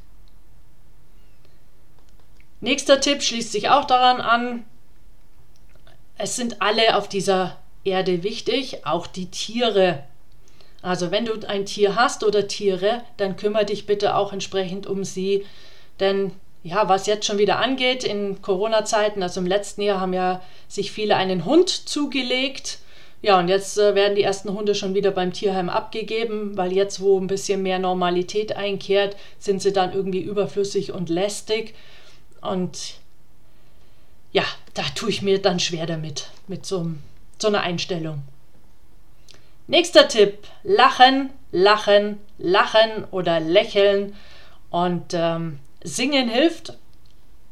Nächster 2.60 3.02
Tipp 3.02 3.24
schließt 3.24 3.52
sich 3.52 3.70
auch 3.70 3.86
daran 3.86 4.22
an. 4.22 4.66
Es 6.22 6.36
sind 6.36 6.62
alle 6.62 6.98
auf 6.98 7.10
dieser 7.10 7.58
Erde 7.84 8.22
wichtig, 8.22 8.86
auch 8.86 9.08
die 9.08 9.32
Tiere. 9.32 10.04
Also 10.84 11.10
wenn 11.10 11.26
du 11.26 11.34
ein 11.48 11.66
Tier 11.66 11.96
hast 11.96 12.24
oder 12.24 12.48
Tiere, 12.48 13.02
dann 13.18 13.38
kümmere 13.38 13.66
dich 13.66 13.88
bitte 13.88 14.16
auch 14.16 14.32
entsprechend 14.32 14.86
um 14.86 15.04
sie. 15.04 15.46
Denn 16.00 16.32
ja, 16.64 16.88
was 16.88 17.08
jetzt 17.08 17.26
schon 17.26 17.40
wieder 17.40 17.58
angeht 17.58 18.04
in 18.04 18.40
Corona-Zeiten, 18.44 19.24
also 19.24 19.40
im 19.40 19.48
letzten 19.48 19.82
Jahr 19.82 20.00
haben 20.00 20.14
ja 20.14 20.42
sich 20.68 20.92
viele 20.92 21.16
einen 21.16 21.44
Hund 21.44 21.70
zugelegt 21.70 22.78
ja, 23.24 23.40
und 23.40 23.50
jetzt 23.50 23.78
äh, 23.78 23.94
werden 23.94 24.16
die 24.16 24.24
ersten 24.24 24.52
Hunde 24.52 24.74
schon 24.74 24.96
wieder 24.96 25.12
beim 25.12 25.32
Tierheim 25.32 25.70
abgegeben, 25.70 26.58
weil 26.58 26.72
jetzt, 26.72 27.02
wo 27.02 27.20
ein 27.20 27.28
bisschen 27.28 27.62
mehr 27.62 27.78
Normalität 27.78 28.56
einkehrt, 28.56 29.16
sind 29.38 29.62
sie 29.62 29.72
dann 29.72 29.94
irgendwie 29.94 30.22
überflüssig 30.22 30.92
und 30.92 31.10
lästig. 31.10 31.76
Und 32.42 33.01
ja, 34.32 34.44
da 34.74 34.84
tue 34.96 35.10
ich 35.10 35.22
mir 35.22 35.42
dann 35.42 35.60
schwer 35.60 35.86
damit, 35.86 36.30
mit 36.48 36.66
so, 36.66 36.88
so 37.38 37.48
einer 37.48 37.62
Einstellung. 37.62 38.24
Nächster 39.68 40.08
Tipp: 40.08 40.48
Lachen, 40.64 41.30
lachen, 41.52 42.20
lachen 42.38 43.06
oder 43.12 43.40
lächeln. 43.40 44.16
Und 44.70 45.14
ähm, 45.14 45.60
singen 45.84 46.30
hilft. 46.30 46.74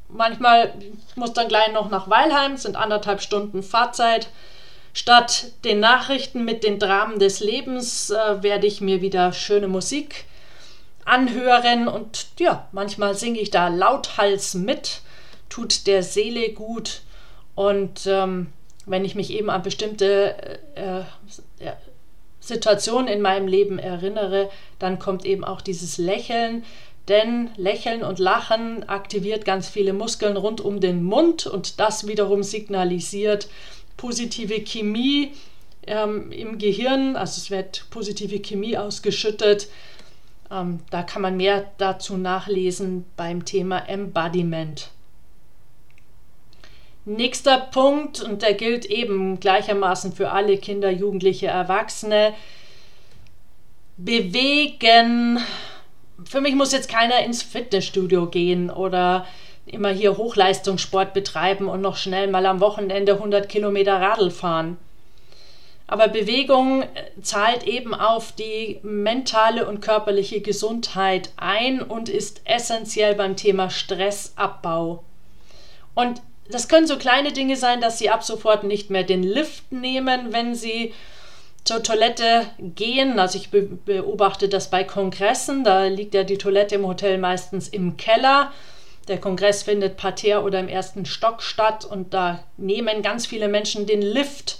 Manchmal 0.07 0.73
muss 1.15 1.33
dann 1.33 1.49
gleich 1.49 1.71
noch 1.71 1.89
nach 1.89 2.09
Weilheim, 2.09 2.57
sind 2.57 2.75
anderthalb 2.75 3.21
Stunden 3.21 3.61
Fahrzeit. 3.61 4.29
Statt 4.93 5.51
den 5.63 5.79
Nachrichten 5.79 6.45
mit 6.45 6.63
den 6.63 6.79
Dramen 6.79 7.19
des 7.19 7.41
Lebens 7.41 8.09
äh, 8.09 8.41
werde 8.41 8.67
ich 8.67 8.81
mir 8.81 9.01
wieder 9.01 9.33
schöne 9.33 9.67
Musik 9.67 10.25
anhören 11.05 11.87
und 11.87 12.27
ja, 12.39 12.67
manchmal 12.71 13.15
singe 13.15 13.39
ich 13.39 13.51
da 13.51 13.67
lauthals 13.67 14.53
mit, 14.55 15.01
tut 15.49 15.87
der 15.87 16.03
Seele 16.03 16.53
gut 16.53 17.01
und 17.55 18.05
ähm, 18.07 18.47
wenn 18.85 19.05
ich 19.05 19.15
mich 19.15 19.31
eben 19.31 19.49
an 19.49 19.61
bestimmte 19.61 20.59
äh, 20.75 20.99
äh, 21.59 21.73
Situationen 22.39 23.07
in 23.07 23.21
meinem 23.21 23.47
Leben 23.47 23.79
erinnere, 23.79 24.49
dann 24.79 24.97
kommt 24.97 25.25
eben 25.25 25.43
auch 25.43 25.61
dieses 25.61 25.97
Lächeln, 25.97 26.63
denn 27.07 27.49
Lächeln 27.57 28.03
und 28.03 28.19
Lachen 28.19 28.87
aktiviert 28.87 29.43
ganz 29.45 29.67
viele 29.67 29.93
Muskeln 29.93 30.37
rund 30.37 30.61
um 30.61 30.79
den 30.79 31.03
Mund 31.03 31.47
und 31.47 31.79
das 31.79 32.07
wiederum 32.07 32.43
signalisiert, 32.43 33.49
positive 33.97 34.61
Chemie 34.61 35.33
ähm, 35.85 36.31
im 36.31 36.57
Gehirn, 36.57 37.15
also 37.15 37.39
es 37.39 37.51
wird 37.51 37.85
positive 37.89 38.39
Chemie 38.39 38.77
ausgeschüttet. 38.77 39.67
Ähm, 40.51 40.79
da 40.89 41.03
kann 41.03 41.21
man 41.21 41.37
mehr 41.37 41.71
dazu 41.77 42.17
nachlesen 42.17 43.05
beim 43.17 43.45
Thema 43.45 43.79
Embodiment. 43.87 44.89
Nächster 47.09 47.57
Punkt, 47.57 48.21
und 48.21 48.43
der 48.43 48.53
gilt 48.53 48.85
eben 48.85 49.39
gleichermaßen 49.39 50.13
für 50.13 50.29
alle 50.29 50.59
Kinder, 50.59 50.91
Jugendliche, 50.91 51.47
Erwachsene. 51.47 52.35
Bewegen. 53.97 55.39
Für 56.23 56.39
mich 56.39 56.53
muss 56.53 56.71
jetzt 56.71 56.87
keiner 56.87 57.23
ins 57.25 57.41
Fitnessstudio 57.41 58.27
gehen 58.27 58.69
oder 58.69 59.25
immer 59.65 59.89
hier 59.89 60.17
Hochleistungssport 60.17 61.15
betreiben 61.15 61.67
und 61.67 61.81
noch 61.81 61.97
schnell 61.97 62.27
mal 62.27 62.45
am 62.45 62.59
Wochenende 62.59 63.13
100 63.13 63.49
Kilometer 63.49 63.99
Radl 63.99 64.29
fahren. 64.29 64.77
Aber 65.87 66.09
Bewegung 66.09 66.83
äh, 66.83 66.87
zahlt 67.23 67.63
eben 67.63 67.95
auf 67.95 68.33
die 68.33 68.81
mentale 68.83 69.67
und 69.67 69.81
körperliche 69.81 70.41
Gesundheit 70.41 71.31
ein 71.37 71.81
und 71.81 72.07
ist 72.07 72.41
essentiell 72.45 73.15
beim 73.15 73.35
Thema 73.35 73.71
Stressabbau. 73.71 75.03
Und 75.95 76.21
das 76.49 76.67
können 76.67 76.87
so 76.87 76.97
kleine 76.97 77.31
Dinge 77.31 77.55
sein, 77.55 77.81
dass 77.81 77.97
Sie 77.99 78.09
ab 78.09 78.23
sofort 78.23 78.63
nicht 78.63 78.89
mehr 78.89 79.03
den 79.03 79.23
Lift 79.23 79.71
nehmen, 79.71 80.33
wenn 80.33 80.55
Sie 80.55 80.93
zur 81.63 81.83
Toilette 81.83 82.47
gehen. 82.59 83.19
Also 83.19 83.37
ich 83.37 83.49
beobachte 83.51 84.49
das 84.49 84.69
bei 84.69 84.83
Kongressen, 84.83 85.63
da 85.63 85.85
liegt 85.85 86.13
ja 86.13 86.23
die 86.23 86.37
Toilette 86.37 86.75
im 86.75 86.87
Hotel 86.87 87.17
meistens 87.17 87.67
im 87.67 87.97
Keller 87.97 88.51
der 89.09 89.19
Kongress 89.19 89.63
findet 89.63 89.97
parterre 89.97 90.43
oder 90.43 90.59
im 90.59 90.69
ersten 90.69 91.05
Stock 91.05 91.41
statt 91.41 91.83
und 91.83 92.13
da 92.13 92.43
nehmen 92.57 93.01
ganz 93.01 93.25
viele 93.25 93.47
Menschen 93.47 93.85
den 93.85 94.01
Lift. 94.01 94.59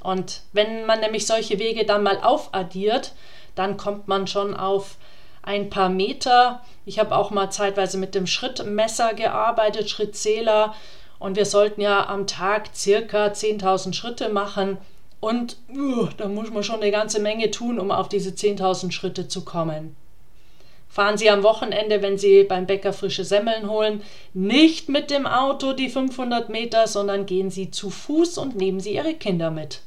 Und 0.00 0.42
wenn 0.52 0.86
man 0.86 1.00
nämlich 1.00 1.26
solche 1.26 1.58
Wege 1.58 1.84
dann 1.84 2.02
mal 2.02 2.18
aufaddiert, 2.18 3.12
dann 3.54 3.76
kommt 3.76 4.06
man 4.06 4.26
schon 4.26 4.54
auf 4.54 4.96
ein 5.42 5.70
paar 5.70 5.88
Meter. 5.88 6.62
Ich 6.84 6.98
habe 6.98 7.16
auch 7.16 7.30
mal 7.30 7.50
zeitweise 7.50 7.96
mit 7.96 8.14
dem 8.14 8.26
Schrittmesser 8.26 9.14
gearbeitet, 9.14 9.88
Schrittzähler. 9.88 10.74
Und 11.18 11.36
wir 11.36 11.46
sollten 11.46 11.80
ja 11.80 12.06
am 12.08 12.26
Tag 12.26 12.70
circa 12.74 13.26
10.000 13.26 13.92
Schritte 13.92 14.28
machen. 14.28 14.78
Und 15.20 15.56
uh, 15.74 16.08
da 16.16 16.28
muss 16.28 16.50
man 16.50 16.62
schon 16.62 16.80
eine 16.80 16.92
ganze 16.92 17.20
Menge 17.20 17.50
tun, 17.50 17.80
um 17.80 17.90
auf 17.90 18.08
diese 18.08 18.30
10.000 18.30 18.92
Schritte 18.92 19.26
zu 19.26 19.44
kommen. 19.44 19.96
Fahren 20.88 21.18
Sie 21.18 21.28
am 21.28 21.42
Wochenende, 21.42 22.02
wenn 22.02 22.18
Sie 22.18 22.44
beim 22.44 22.66
Bäcker 22.66 22.92
frische 22.92 23.24
Semmeln 23.24 23.68
holen, 23.68 24.02
nicht 24.32 24.88
mit 24.88 25.10
dem 25.10 25.26
Auto 25.26 25.72
die 25.72 25.90
500 25.90 26.48
Meter, 26.48 26.86
sondern 26.86 27.26
gehen 27.26 27.50
Sie 27.50 27.70
zu 27.70 27.90
Fuß 27.90 28.38
und 28.38 28.56
nehmen 28.56 28.80
Sie 28.80 28.94
Ihre 28.94 29.14
Kinder 29.14 29.50
mit. 29.50 29.82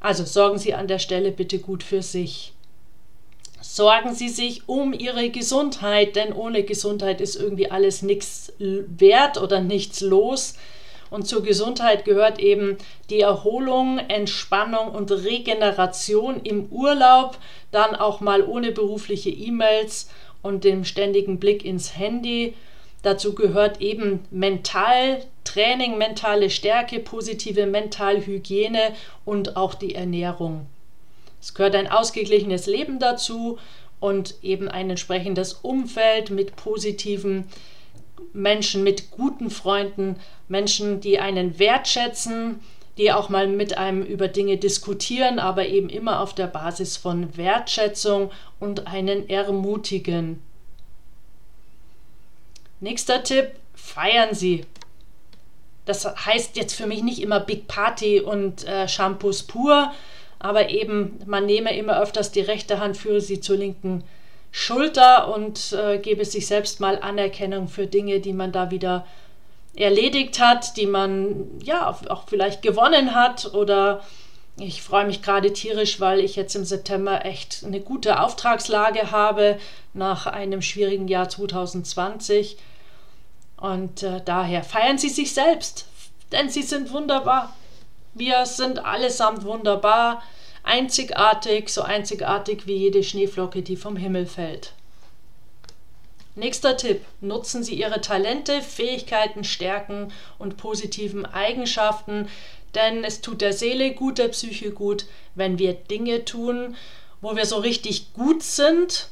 Also 0.00 0.24
sorgen 0.24 0.58
Sie 0.58 0.74
an 0.74 0.86
der 0.86 1.00
Stelle 1.00 1.32
bitte 1.32 1.58
gut 1.58 1.82
für 1.82 2.02
sich. 2.02 2.52
Sorgen 3.60 4.14
Sie 4.14 4.28
sich 4.28 4.68
um 4.68 4.92
Ihre 4.92 5.30
Gesundheit, 5.30 6.14
denn 6.16 6.32
ohne 6.32 6.62
Gesundheit 6.62 7.20
ist 7.20 7.36
irgendwie 7.36 7.70
alles 7.70 8.02
nichts 8.02 8.52
wert 8.58 9.36
oder 9.40 9.60
nichts 9.60 10.00
los. 10.00 10.54
Und 11.10 11.26
zur 11.26 11.42
Gesundheit 11.42 12.04
gehört 12.04 12.38
eben 12.38 12.76
die 13.10 13.20
Erholung, 13.20 13.98
Entspannung 13.98 14.90
und 14.90 15.10
Regeneration 15.10 16.40
im 16.42 16.66
Urlaub, 16.66 17.38
dann 17.70 17.96
auch 17.96 18.20
mal 18.20 18.42
ohne 18.42 18.72
berufliche 18.72 19.30
E-Mails 19.30 20.10
und 20.42 20.64
dem 20.64 20.84
ständigen 20.84 21.38
Blick 21.38 21.64
ins 21.64 21.96
Handy. 21.96 22.54
Dazu 23.02 23.34
gehört 23.34 23.80
eben 23.80 24.20
Mentaltraining, 24.30 25.98
mentale 25.98 26.50
Stärke, 26.50 27.00
positive 27.00 27.66
Mentalhygiene 27.66 28.94
und 29.24 29.56
auch 29.56 29.74
die 29.74 29.94
Ernährung. 29.94 30.66
Es 31.40 31.54
gehört 31.54 31.74
ein 31.74 31.90
ausgeglichenes 31.90 32.66
Leben 32.66 32.98
dazu 32.98 33.58
und 34.00 34.34
eben 34.42 34.68
ein 34.68 34.90
entsprechendes 34.90 35.54
Umfeld 35.54 36.30
mit 36.30 36.56
positiven 36.56 37.44
Menschen, 38.32 38.82
mit 38.82 39.10
guten 39.10 39.50
Freunden, 39.50 40.16
Menschen, 40.48 41.00
die 41.00 41.18
einen 41.18 41.58
wertschätzen, 41.58 42.60
die 42.96 43.12
auch 43.12 43.28
mal 43.28 43.46
mit 43.46 43.78
einem 43.78 44.02
über 44.02 44.26
Dinge 44.28 44.56
diskutieren, 44.56 45.38
aber 45.38 45.66
eben 45.66 45.88
immer 45.88 46.20
auf 46.20 46.34
der 46.34 46.48
Basis 46.48 46.96
von 46.96 47.36
Wertschätzung 47.36 48.32
und 48.58 48.88
einen 48.88 49.28
ermutigen. 49.28 50.42
Nächster 52.80 53.22
Tipp, 53.22 53.52
feiern 53.74 54.34
Sie. 54.34 54.64
Das 55.84 56.04
heißt 56.04 56.56
jetzt 56.56 56.74
für 56.74 56.86
mich 56.86 57.02
nicht 57.02 57.22
immer 57.22 57.40
Big 57.40 57.66
Party 57.66 58.20
und 58.20 58.66
äh, 58.66 58.88
Shampoos 58.88 59.44
pur, 59.44 59.92
aber 60.38 60.70
eben, 60.70 61.18
man 61.26 61.46
nehme 61.46 61.76
immer 61.76 62.00
öfters 62.00 62.30
die 62.30 62.40
rechte 62.40 62.80
Hand, 62.80 62.96
führe 62.96 63.20
sie 63.20 63.40
zur 63.40 63.56
linken 63.56 64.04
Schulter 64.50 65.34
und 65.34 65.72
äh, 65.72 65.98
gebe 65.98 66.24
sich 66.24 66.46
selbst 66.46 66.80
mal 66.80 66.98
Anerkennung 67.00 67.68
für 67.68 67.86
Dinge, 67.86 68.20
die 68.20 68.32
man 68.32 68.52
da 68.52 68.70
wieder 68.70 69.06
erledigt 69.76 70.40
hat, 70.40 70.76
die 70.76 70.86
man 70.86 71.46
ja 71.62 71.88
auch 72.08 72.28
vielleicht 72.28 72.62
gewonnen 72.62 73.14
hat 73.14 73.52
oder 73.54 74.02
ich 74.60 74.82
freue 74.82 75.06
mich 75.06 75.22
gerade 75.22 75.52
tierisch, 75.52 76.00
weil 76.00 76.18
ich 76.18 76.34
jetzt 76.34 76.56
im 76.56 76.64
September 76.64 77.24
echt 77.24 77.62
eine 77.64 77.80
gute 77.80 78.20
Auftragslage 78.20 79.12
habe 79.12 79.58
nach 79.94 80.26
einem 80.26 80.62
schwierigen 80.62 81.06
Jahr 81.06 81.28
2020. 81.28 82.56
Und 83.56 84.02
äh, 84.02 84.20
daher 84.24 84.64
feiern 84.64 84.98
Sie 84.98 85.10
sich 85.10 85.32
selbst, 85.32 85.86
denn 86.32 86.48
Sie 86.48 86.62
sind 86.62 86.92
wunderbar. 86.92 87.54
Wir 88.14 88.46
sind 88.46 88.84
allesamt 88.84 89.44
wunderbar, 89.44 90.22
einzigartig, 90.62 91.68
so 91.68 91.82
einzigartig 91.82 92.66
wie 92.66 92.76
jede 92.76 93.02
Schneeflocke, 93.02 93.62
die 93.62 93.76
vom 93.76 93.96
Himmel 93.96 94.26
fällt. 94.26 94.72
Nächster 96.34 96.76
Tipp. 96.76 97.04
Nutzen 97.20 97.64
Sie 97.64 97.74
Ihre 97.74 98.00
Talente, 98.00 98.62
Fähigkeiten, 98.62 99.42
Stärken 99.42 100.12
und 100.38 100.56
positiven 100.56 101.26
Eigenschaften, 101.26 102.28
denn 102.76 103.02
es 103.02 103.20
tut 103.20 103.40
der 103.40 103.52
Seele 103.52 103.92
gut, 103.92 104.18
der 104.18 104.28
Psyche 104.28 104.70
gut, 104.70 105.06
wenn 105.34 105.58
wir 105.58 105.72
Dinge 105.72 106.24
tun, 106.24 106.76
wo 107.20 107.34
wir 107.34 107.44
so 107.44 107.56
richtig 107.56 108.12
gut 108.12 108.44
sind. 108.44 109.08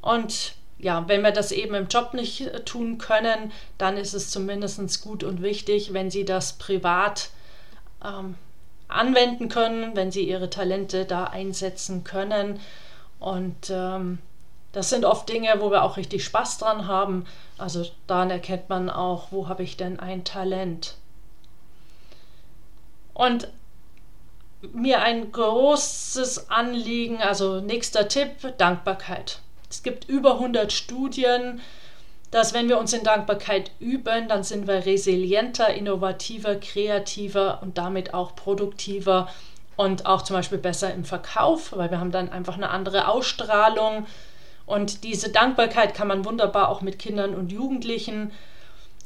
Und 0.00 0.54
ja, 0.78 1.06
wenn 1.06 1.22
wir 1.22 1.32
das 1.32 1.52
eben 1.52 1.74
im 1.74 1.88
Job 1.88 2.14
nicht 2.14 2.50
tun 2.64 2.96
können, 2.96 3.52
dann 3.76 3.98
ist 3.98 4.14
es 4.14 4.30
zumindest 4.30 5.02
gut 5.02 5.22
und 5.22 5.42
wichtig, 5.42 5.92
wenn 5.92 6.10
Sie 6.10 6.24
das 6.24 6.54
privat 6.54 7.28
ähm, 8.04 8.36
anwenden 8.88 9.48
können, 9.48 9.96
wenn 9.96 10.12
sie 10.12 10.28
ihre 10.28 10.50
Talente 10.50 11.04
da 11.04 11.24
einsetzen 11.24 12.04
können. 12.04 12.60
Und 13.18 13.70
ähm, 13.70 14.18
das 14.72 14.90
sind 14.90 15.04
oft 15.04 15.28
Dinge, 15.28 15.54
wo 15.60 15.70
wir 15.70 15.82
auch 15.82 15.96
richtig 15.96 16.24
Spaß 16.24 16.58
dran 16.58 16.86
haben. 16.86 17.26
Also 17.58 17.86
daran 18.06 18.30
erkennt 18.30 18.68
man 18.68 18.90
auch, 18.90 19.28
wo 19.30 19.48
habe 19.48 19.62
ich 19.62 19.76
denn 19.76 20.00
ein 20.00 20.24
Talent. 20.24 20.96
Und 23.14 23.48
mir 24.72 25.02
ein 25.02 25.30
großes 25.30 26.50
Anliegen, 26.50 27.20
also 27.20 27.60
nächster 27.60 28.08
Tipp, 28.08 28.56
Dankbarkeit. 28.58 29.40
Es 29.70 29.82
gibt 29.82 30.08
über 30.08 30.34
100 30.34 30.72
Studien, 30.72 31.60
dass 32.34 32.52
wenn 32.52 32.68
wir 32.68 32.78
uns 32.78 32.92
in 32.92 33.04
Dankbarkeit 33.04 33.70
üben, 33.78 34.26
dann 34.26 34.42
sind 34.42 34.66
wir 34.66 34.86
resilienter, 34.86 35.72
innovativer, 35.72 36.56
kreativer 36.56 37.60
und 37.62 37.78
damit 37.78 38.12
auch 38.12 38.34
produktiver 38.34 39.28
und 39.76 40.06
auch 40.06 40.22
zum 40.22 40.34
Beispiel 40.34 40.58
besser 40.58 40.92
im 40.92 41.04
Verkauf, 41.04 41.72
weil 41.76 41.92
wir 41.92 42.00
haben 42.00 42.10
dann 42.10 42.32
einfach 42.32 42.56
eine 42.56 42.70
andere 42.70 43.06
Ausstrahlung. 43.06 44.08
Und 44.66 45.04
diese 45.04 45.30
Dankbarkeit 45.30 45.94
kann 45.94 46.08
man 46.08 46.24
wunderbar 46.24 46.70
auch 46.70 46.80
mit 46.80 46.98
Kindern 46.98 47.36
und 47.36 47.52
Jugendlichen 47.52 48.32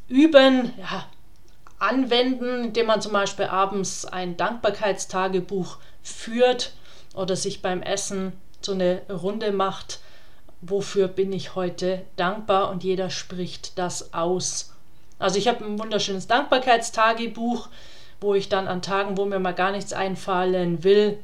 üben, 0.09 0.73
ja, 0.79 1.05
anwenden, 1.79 2.65
indem 2.65 2.87
man 2.87 3.03
zum 3.03 3.13
Beispiel 3.13 3.45
abends 3.45 4.07
ein 4.07 4.39
Dankbarkeitstagebuch 4.39 5.77
führt 6.03 6.73
oder 7.15 7.37
sich 7.37 7.61
beim 7.61 7.83
Essen 7.83 8.33
so 8.63 8.73
eine 8.73 9.03
Runde 9.11 9.53
macht 9.53 10.01
wofür 10.61 11.09
bin 11.09 11.33
ich 11.33 11.55
heute 11.55 12.05
dankbar? 12.17 12.71
Und 12.71 12.85
jeder 12.85 13.11
spricht 13.11 13.79
das 13.79 14.13
aus. 14.15 14.75
Also 15.19 15.39
ich 15.39 15.49
habe 15.49 15.65
ein 15.65 15.79
wunderschönes 15.79 16.27
Dankbarkeitstagebuch, 16.27 17.69
wo 18.21 18.35
ich 18.35 18.49
dann 18.49 18.69
an 18.69 18.83
Tagen, 18.83 19.17
wo 19.17 19.25
mir 19.25 19.39
mal 19.39 19.55
gar 19.55 19.73
nichts 19.73 19.93
einfallen 19.93 20.85
will, 20.85 21.19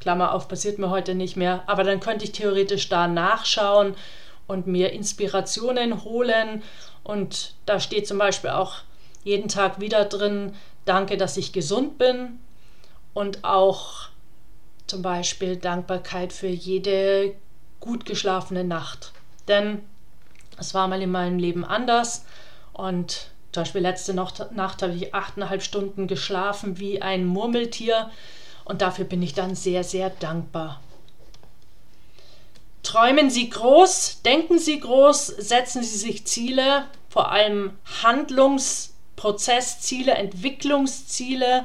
Klammer 0.00 0.34
auf, 0.34 0.48
passiert 0.48 0.78
mir 0.78 0.90
heute 0.90 1.14
nicht 1.14 1.36
mehr, 1.36 1.62
aber 1.66 1.82
dann 1.82 2.00
könnte 2.00 2.24
ich 2.24 2.32
theoretisch 2.32 2.88
da 2.88 3.08
nachschauen 3.08 3.94
und 4.46 4.66
mir 4.66 4.92
Inspirationen 4.92 6.04
holen. 6.04 6.62
Und 7.02 7.54
da 7.66 7.80
steht 7.80 8.06
zum 8.06 8.18
Beispiel 8.18 8.50
auch 8.50 8.82
jeden 9.24 9.48
Tag 9.48 9.80
wieder 9.80 10.04
drin, 10.04 10.54
danke, 10.84 11.16
dass 11.16 11.36
ich 11.36 11.52
gesund 11.52 11.98
bin. 11.98 12.38
Und 13.14 13.44
auch 13.44 14.10
zum 14.86 15.02
Beispiel 15.02 15.56
Dankbarkeit 15.56 16.32
für 16.32 16.46
jede 16.46 17.34
gut 17.80 18.04
geschlafene 18.04 18.64
Nacht. 18.64 19.12
Denn 19.48 19.82
es 20.58 20.74
war 20.74 20.88
mal 20.88 21.02
in 21.02 21.10
meinem 21.10 21.38
Leben 21.38 21.64
anders 21.64 22.26
und 22.72 23.30
zum 23.52 23.62
Beispiel 23.62 23.80
letzte 23.80 24.12
Nacht 24.12 24.82
habe 24.82 24.92
ich 24.92 25.14
achteinhalb 25.14 25.62
Stunden 25.62 26.08
geschlafen 26.08 26.78
wie 26.78 27.00
ein 27.00 27.24
Murmeltier 27.24 28.10
und 28.64 28.82
dafür 28.82 29.06
bin 29.06 29.22
ich 29.22 29.32
dann 29.32 29.54
sehr, 29.54 29.82
sehr 29.82 30.10
dankbar. 30.10 30.82
Träumen 32.82 33.30
Sie 33.30 33.48
groß, 33.48 34.20
denken 34.24 34.58
Sie 34.58 34.78
groß, 34.78 35.26
setzen 35.26 35.82
Sie 35.82 35.96
sich 35.96 36.26
Ziele, 36.26 36.84
vor 37.08 37.32
allem 37.32 37.78
Handlungsprozessziele, 38.02 40.12
Entwicklungsziele, 40.12 41.64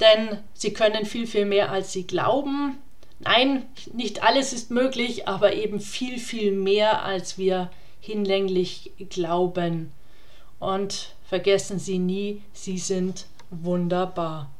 denn 0.00 0.38
Sie 0.54 0.72
können 0.72 1.04
viel, 1.06 1.26
viel 1.26 1.46
mehr, 1.46 1.72
als 1.72 1.92
Sie 1.92 2.06
glauben. 2.06 2.80
Nein, 3.20 3.64
nicht 3.92 4.22
alles 4.22 4.52
ist 4.52 4.70
möglich, 4.70 5.26
aber 5.26 5.54
eben 5.54 5.80
viel, 5.80 6.18
viel 6.18 6.52
mehr, 6.52 7.02
als 7.02 7.38
wir 7.38 7.70
hinlänglich 8.00 8.92
glauben. 9.10 9.92
Und 10.58 11.14
vergessen 11.28 11.78
Sie 11.78 11.98
nie, 11.98 12.42
Sie 12.52 12.78
sind 12.78 13.26
wunderbar. 13.50 14.50